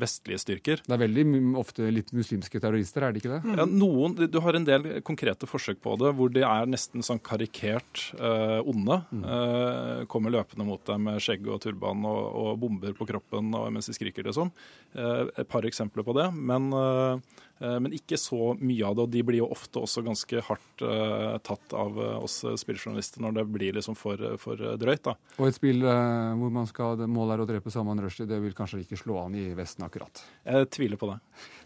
[0.00, 0.82] vestlige styrker.
[0.84, 1.24] Det er veldig
[1.60, 3.56] ofte litt muslimske terrorister, er det ikke det?
[3.60, 7.22] Ja, noen, Du har en del konkrete forsøk på det, hvor de er nesten sånn
[7.22, 9.00] karikert eh, onde.
[9.12, 9.24] Mm.
[9.24, 13.68] Eh, kommer løpende mot deg med skjegg og turban og, og bomber på kroppen og,
[13.74, 14.50] mens de skriker det sånn.
[14.98, 16.30] Eh, et par eksempler på det.
[16.34, 17.18] Men Eh,
[17.58, 19.04] men ikke så mye av det.
[19.04, 23.38] Og de blir jo ofte også ganske hardt uh, tatt av uh, oss spilljournalister når
[23.40, 25.04] det blir liksom for, for drøyt.
[25.08, 25.16] da.
[25.38, 28.82] Og et spill hvor man skal, målet er å drepe Salman Rushdie, det vil kanskje
[28.84, 30.22] ikke slå an i Vesten akkurat?
[30.46, 31.18] Jeg tviler på det.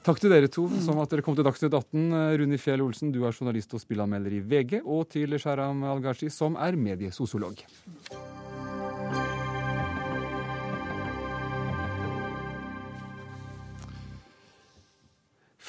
[0.07, 2.09] Takk til dere to som at dere kom til Dagsnytt 18.
[2.41, 6.59] Runi Fjell Olsen, du er journalist og spillanmelder i VG, og til Sharam Al-Ghashi, som
[6.61, 7.63] er mediesosiolog.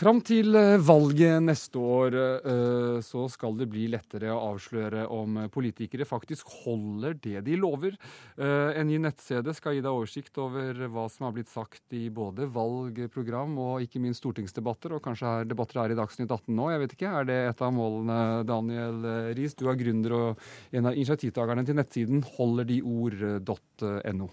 [0.03, 5.37] Fram til eh, valget neste år eh, så skal det bli lettere å avsløre om
[5.53, 7.95] politikere faktisk holder det de lover.
[8.35, 12.09] Eh, en ny nettside skal gi deg oversikt over hva som har blitt sagt i
[12.11, 16.67] både valgprogram og ikke minst stortingsdebatter, og kanskje er debatter her i Dagsnytt 18 nå.
[16.73, 17.15] Jeg vet ikke.
[17.21, 18.99] Er det et av målene, Daniel
[19.37, 19.55] Riis?
[19.55, 20.29] Du er gründer og
[20.75, 24.27] en av initiativtakerne til nettsiden holderdeord.no.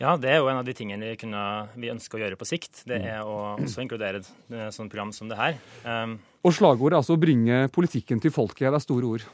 [0.00, 1.42] Ja, det er jo en av de tingene vi, kunne,
[1.78, 2.84] vi ønsker å gjøre på sikt.
[2.88, 3.08] Det mm.
[3.12, 5.58] er å også inkludere et sånt program som det her.
[5.84, 8.66] Um, og slagordet er altså å bringe politikken til folket.
[8.66, 9.26] Det er store ord.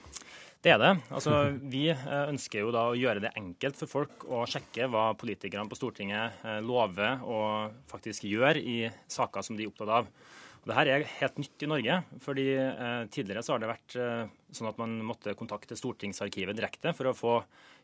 [0.65, 0.91] Det er det.
[1.15, 1.37] Altså,
[1.75, 5.71] vi eh, ønsker jo da å gjøre det enkelt for folk å sjekke hva politikerne
[5.71, 10.11] på Stortinget eh, lover og faktisk gjør i saker som de er opptatt av.
[10.59, 12.01] Og Dette er helt nytt i Norge.
[12.25, 16.93] fordi eh, Tidligere så har det vært eh, sånn at man måtte kontakte Stortingsarkivet direkte
[16.97, 17.37] for å få,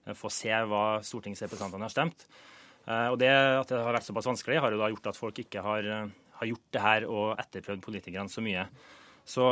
[0.05, 2.27] eh, få se hva stortingsrepresentantene har stemt.
[2.85, 5.41] Eh, og det at det har vært såpass vanskelig, har jo da gjort at folk
[5.41, 8.67] ikke har, eh, har gjort det her og etterprøvd politikerne så mye.
[9.25, 9.45] Så,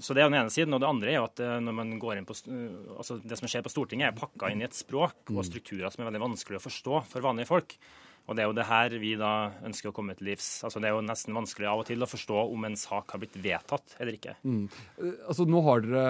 [0.00, 0.72] så, Det er den ene siden.
[0.72, 2.36] og Det andre er jo at eh, når man går inn på,
[2.96, 5.48] altså det som skjer på Stortinget, er pakka inn i et språk og mm.
[5.50, 7.76] strukturer som er veldig vanskelig å forstå for vanlige folk.
[8.32, 9.32] Og Det er jo det her vi da
[9.68, 10.48] ønsker å komme til livs.
[10.64, 13.20] Altså Det er jo nesten vanskelig av og til å forstå om en sak har
[13.20, 14.34] blitt vedtatt eller ikke.
[14.48, 14.64] Mm.
[14.96, 16.04] Eh, altså nå har dere,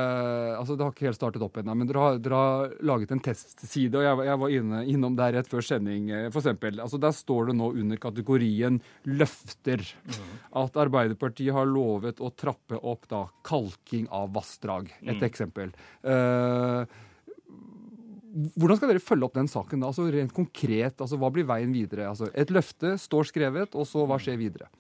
[0.61, 3.25] altså Det har ikke helt startet opp ennå, men dere har, dere har, laget en
[3.27, 3.99] testside.
[3.99, 6.79] og Jeg, jeg var inne, innom der rett før sending, For f.eks.
[6.87, 8.79] Altså der står det nå under kategorien
[9.11, 10.35] løfter mm.
[10.63, 14.93] at Arbeiderpartiet har lovet å trappe opp da kalking av vassdrag.
[15.03, 15.25] Et mm.
[15.27, 15.75] eksempel.
[16.07, 16.87] Uh,
[18.33, 19.91] hvordan skal dere følge opp den saken da?
[19.91, 22.07] Altså Rent konkret, altså hva blir veien videre?
[22.09, 24.71] Altså Et løfte står skrevet, og så hva skjer videre?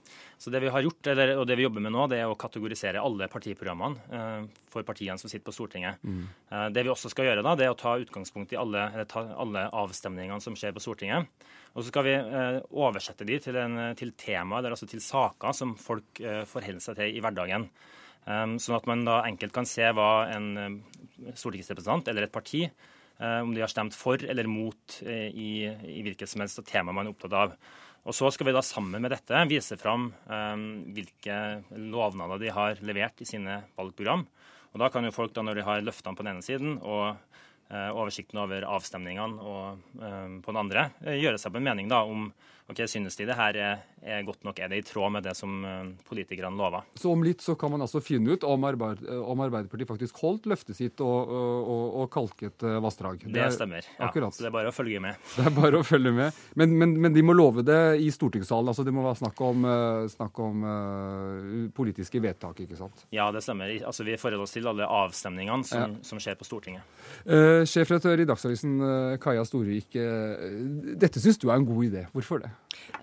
[0.40, 2.38] Så Det vi har gjort, eller, og det vi jobber med nå, det er å
[2.38, 6.00] kategorisere alle partiprogrammene eh, for partiene som sitter på Stortinget.
[6.02, 6.24] Mm.
[6.50, 9.66] Eh, det vi også skal gjøre, da, det er å ta utgangspunkt i alle, alle
[9.84, 11.28] avstemningene som skjer på Stortinget.
[11.76, 15.54] Og så skal vi eh, oversette de til, en, til tema, eller altså til saker
[15.56, 17.68] som folk eh, forholder seg til i hverdagen.
[18.22, 20.74] Um, sånn at man da enkelt kan se hva en eh,
[21.34, 22.68] stortingsrepresentant eller et parti
[23.42, 27.06] om de har stemt for eller mot eh, i, i hvilket som helst tema man
[27.06, 27.56] er opptatt av.
[28.02, 30.64] Og Så skal vi da sammen med dette vise fram eh,
[30.96, 31.36] hvilke
[31.78, 34.26] lovnader de har levert i sine valgprogram.
[34.72, 37.12] Og Da kan jo folk, da når de har løftene på den ene siden og
[37.70, 41.92] eh, oversikten over avstemningene og, eh, på den andre, eh, gjøre seg på en mening
[41.92, 42.30] da om
[42.70, 43.56] ok, synes de det her
[44.02, 46.86] er, godt nok, er det i tråd med det som eh, politikerne lover.
[46.98, 50.48] Så om litt så kan man altså finne ut om, Arbeid, om Arbeiderpartiet faktisk holdt
[50.50, 53.26] løftet sitt og, og, og kalket eh, vassdrag.
[53.26, 53.86] Det, stemmer.
[53.98, 54.08] Ja.
[54.08, 54.34] Akkurat.
[54.34, 55.18] Så det er bare å følge med.
[55.36, 56.40] Det er bare å følge med.
[56.58, 58.70] Men, men, men de må love det i stortingssalen.
[58.70, 63.06] altså Det må være snakk om, eh, snakk om uh, politiske vedtak, ikke sant?
[63.14, 63.72] Ja, det stemmer.
[63.88, 66.04] Altså Vi forholder oss til alle avstemningene som, Ja.
[66.06, 66.86] som skjer på Stortinget.
[67.26, 68.76] Uh, Sjefredaktør i Dagsavisen,
[69.22, 69.96] Kaja Storvik.
[69.96, 72.06] Uh, dette syns du er en god idé.
[72.14, 72.51] Hvorfor det?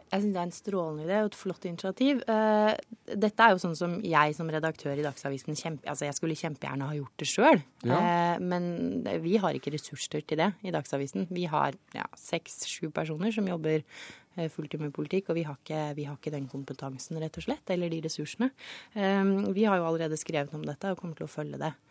[0.09, 2.21] Jeg syns det er en strålende idé og et flott initiativ.
[2.27, 2.71] Eh,
[3.13, 6.87] Dette er jo sånn som jeg som redaktør i Dagsavisen kjempe, altså jeg skulle kjempegjerne
[6.89, 7.61] ha gjort det sjøl.
[7.85, 7.99] Ja.
[8.41, 11.27] Men vi har ikke ressurser til det i Dagsavisen.
[11.29, 15.83] Vi har ja, seks-sju personer som jobber eh, fulltid med politikk, og vi har, ikke,
[15.99, 18.49] vi har ikke den kompetansen, rett og slett, eller de ressursene.
[18.97, 21.88] Eh, Vi har jo allerede skrevet om dette og kommer til å følge det eh,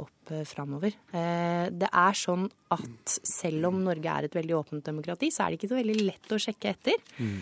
[0.00, 0.94] opp eh, framover.
[1.12, 5.50] Eh, Det er sånn at selv om Norge er et veldig åpent demokrati, så er
[5.50, 6.98] det ikke så veldig lett å sjekke etter.
[7.18, 7.38] Mm.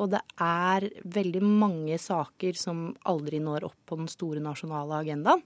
[0.00, 5.42] og det er veldig mange saker som aldri når opp på den store nasjonale agendaen.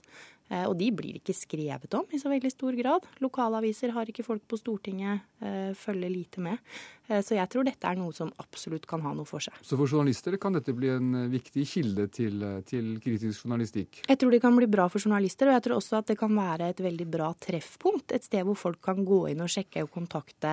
[0.48, 3.06] Eh, og de blir ikke skrevet om i så veldig stor grad.
[3.24, 6.58] Lokalaviser har ikke folk på Stortinget, eh, følger lite med.
[7.08, 9.54] Eh, så jeg tror dette er noe som absolutt kan ha noe for seg.
[9.62, 14.04] Så for journalister kan dette bli en viktig kilde til, til kritisk journalistikk.
[14.06, 16.34] Jeg tror det kan bli bra for journalister, og jeg tror også at det kan
[16.34, 18.14] være et veldig bra treffpunkt.
[18.14, 20.52] Et sted hvor folk kan gå inn og sjekke og kontakte,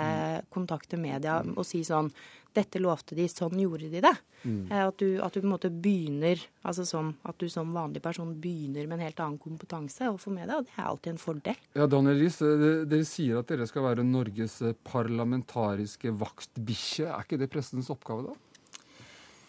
[0.50, 2.10] kontakte media og si sånn
[2.54, 4.14] dette lovte de, sånn gjorde de det.
[4.44, 4.72] Mm.
[4.72, 8.02] Eh, At, du, at du på en måte begynner, altså som, at du som vanlig
[8.04, 11.62] person begynner med en helt annen kompetanse overfor media, og det er alltid en fordel.
[11.74, 17.08] Ja, Daniel Riis, eh, dere sier at dere skal være Norges eh, parlamentariske vaktbikkje.
[17.10, 18.40] Er ikke det pressens oppgave, da?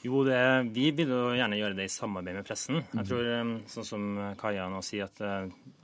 [0.04, 0.36] Jo, det,
[0.76, 2.82] vi vil jo gjerne gjøre det i samarbeid med pressen.
[2.92, 4.02] Jeg tror, eh, sånn som
[4.40, 5.20] Kaja nå sier, at,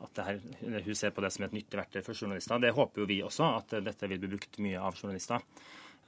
[0.04, 0.40] at det her,
[0.84, 2.60] hun ser på det som et nyttig verktøy for journalister.
[2.60, 5.40] Det håper jo vi også, at dette vil bli brukt mye av journalister.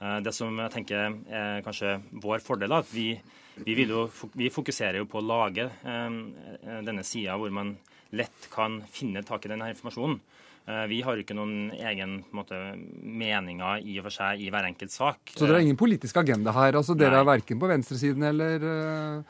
[0.03, 3.07] Eh, Det som jeg tenker er kanskje vår fordel, er at vi,
[3.63, 7.77] vi, jo, vi fokuserer jo på å lage eh, denne sida hvor man
[8.13, 10.19] lett kan finne tak i denne informasjonen.
[10.67, 12.55] Eh, Vi har ikke noen egen måte,
[13.03, 15.33] meninger i og for seg i hver enkelt sak.
[15.35, 16.73] Så dere har ingen politisk agenda her?
[16.79, 17.23] altså Dere Nei.
[17.23, 18.59] er verken på venstresiden eller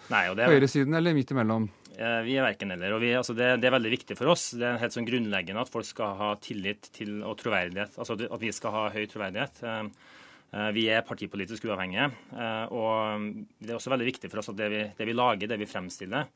[0.10, 1.70] Nei, det- høyresiden eller midt imellom?
[1.94, 2.94] Vi er verken eller.
[2.96, 4.48] og vi, altså det, det er veldig viktig for oss.
[4.58, 7.94] Det er helt sånn grunnleggende at folk skal ha tillit til og troverdighet.
[8.02, 9.62] Altså at vi skal ha høy troverdighet.
[10.54, 12.12] Eh, Vi er partipolitisk uavhengige.
[12.38, 15.48] eh, Og det er også veldig viktig for oss at det vi, det vi lager,
[15.48, 16.28] det vi fremstiller,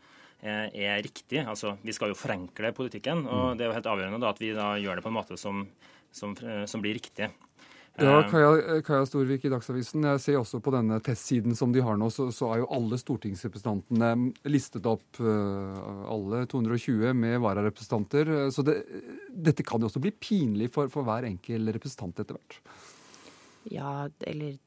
[0.41, 1.45] eh, er riktig.
[1.45, 4.53] Altså, Vi skal jo forenkle politikken, og det er jo helt avgjørende da at vi
[4.53, 5.67] da gjør det på en måte som,
[6.11, 7.29] som, som blir riktig.
[7.99, 10.03] Ja, Kaja, Kaja Storvik i Dagsavisen.
[10.03, 12.93] Jeg ser også på denne testsiden som de har nå, så, så er jo alle
[13.01, 18.51] stortingsrepresentantene listet opp, alle 220 med vararepresentanter.
[18.53, 18.83] Så det,
[19.33, 22.59] dette kan jo også bli pinlig for, for hver enkel representant etter hvert.
[23.71, 24.57] Ja, eller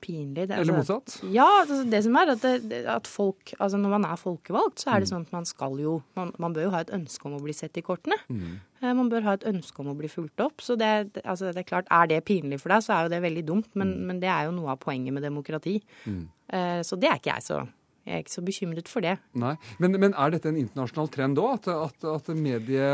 [0.00, 0.46] pinlig.
[0.48, 1.32] Det, Eller altså- motsatt?
[1.32, 4.90] Ja, altså, det som er at, det, at folk, altså når man er folkevalgt, så
[4.90, 5.00] er Mm.
[5.00, 7.42] det sånn at man skal jo man, man bør jo ha et ønske om å
[7.42, 8.16] bli sett i kortene.
[8.30, 8.60] Mm.
[8.80, 10.58] Eh, Man bør ha et ønske om å bli fulgt opp.
[10.62, 13.22] Så det, altså, det er klart, er det pinlig for deg, så er jo det
[13.22, 13.68] veldig dumt.
[13.74, 15.82] Men, men det er jo noe av poenget med demokrati.
[16.06, 16.28] Mm.
[16.50, 17.68] Eh, Så det er ikke jeg så
[18.06, 19.18] Jeg er ikke så bekymret for det.
[19.36, 21.58] Nei, Men, men er dette en internasjonal trend òg?
[21.58, 22.86] At, at, at medie,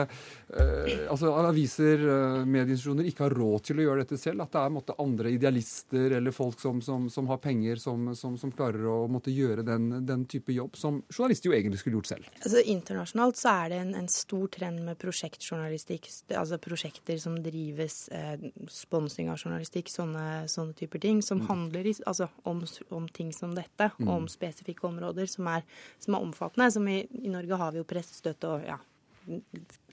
[0.51, 4.43] eh, altså aviser, eh, medieinstitusjoner ikke har råd til å gjøre dette selv?
[4.43, 8.35] At det er måtte, andre idealister eller folk som, som, som har penger, som, som,
[8.41, 12.11] som klarer å måtte, gjøre den, den type jobb som journalister jo egentlig skulle gjort
[12.11, 12.29] selv?
[12.43, 16.11] Altså Internasjonalt så er det en, en stor trend med prosjektjournalistikk.
[16.35, 21.23] Altså prosjekter som drives, eh, sponsing av journalistikk, sånne, sånne typer ting.
[21.23, 21.49] Som Mm.
[21.49, 22.63] handler altså, om,
[22.95, 24.09] om ting som dette, Mm.
[24.09, 25.63] om spesifikke områder som er,
[25.99, 26.71] som er omfattende.
[26.73, 28.79] Som i, I Norge har vi jo pressestøtte og ja,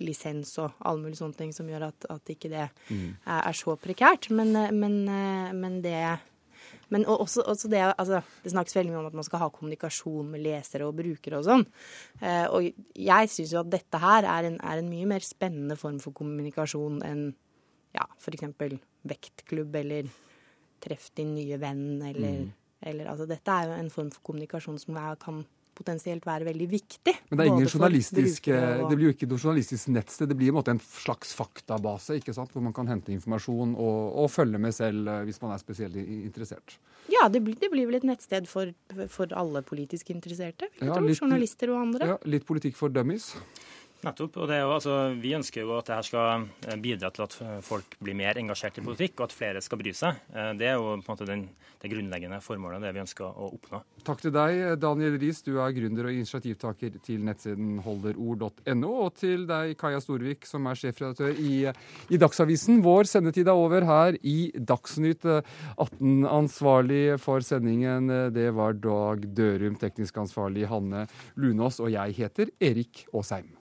[0.02, 3.16] lisens og alle mulige sånne ting som gjør at, at ikke det Mm.
[3.26, 4.30] er, er så prekært.
[4.32, 6.20] Men, eh, men, eh, men det
[6.92, 10.28] men også, også det, altså, det snakkes veldig mye om at man skal ha kommunikasjon
[10.30, 11.66] med lesere og brukere og sånn.
[12.22, 15.78] Eh, og jeg syns jo at dette her er en, er en mye mer spennende
[15.80, 17.34] form for kommunikasjon enn
[17.96, 18.44] ja, f.eks.
[19.08, 20.08] vektklubb eller
[20.82, 22.52] treff din nye venn eller, Mm.
[22.82, 25.44] Eller altså, Dette er jo en form for kommunikasjon som er, kan
[25.82, 27.14] potensielt være veldig viktig.
[27.30, 30.28] Men det ingen journalistisk, og- det blir jo ikke noe journalistisk nettsted.
[30.30, 32.52] Det blir en en slags faktabase ikke sant?
[32.52, 35.96] hvor man kan hente informasjon og, og følge med selv eh, hvis man er spesielt
[35.96, 36.78] interessert.
[37.10, 38.74] Ja, det blir, det blir vel et nettsted for,
[39.08, 40.68] for alle politisk interesserte.
[40.80, 41.08] Vil jeg Ja, tro.
[41.26, 42.08] Journalister og andre.
[42.14, 43.36] Ja, litt politikk for dummies.
[44.02, 44.38] Nettopp.
[44.42, 47.36] og jo, altså, Vi ønsker jo at dette skal eh, bidra til at
[47.66, 50.18] folk blir mer engasjert i politikk, og at flere skal bry seg.
[50.34, 51.44] Eh, det er jo på en måte den,
[51.84, 53.84] det grunnleggende formålet, det vi ønsker å oppnå.
[54.08, 55.44] Takk til deg, Daniel Riis.
[55.46, 58.92] Du er gründer og initiativtaker til nettsiden holderord.no.
[59.06, 61.54] Og til deg, Kaja Storvik, som er sjefredaktør i,
[62.10, 62.82] i Dagsavisen.
[62.86, 66.26] Vår sendetid er over her i Dagsnytt 18.
[66.26, 69.78] Ansvarlig for sendingen, det var Dag Dørum.
[69.82, 71.06] Teknisk ansvarlig Hanne
[71.38, 71.82] Lunås.
[71.84, 73.61] Og jeg heter Erik Aasheim.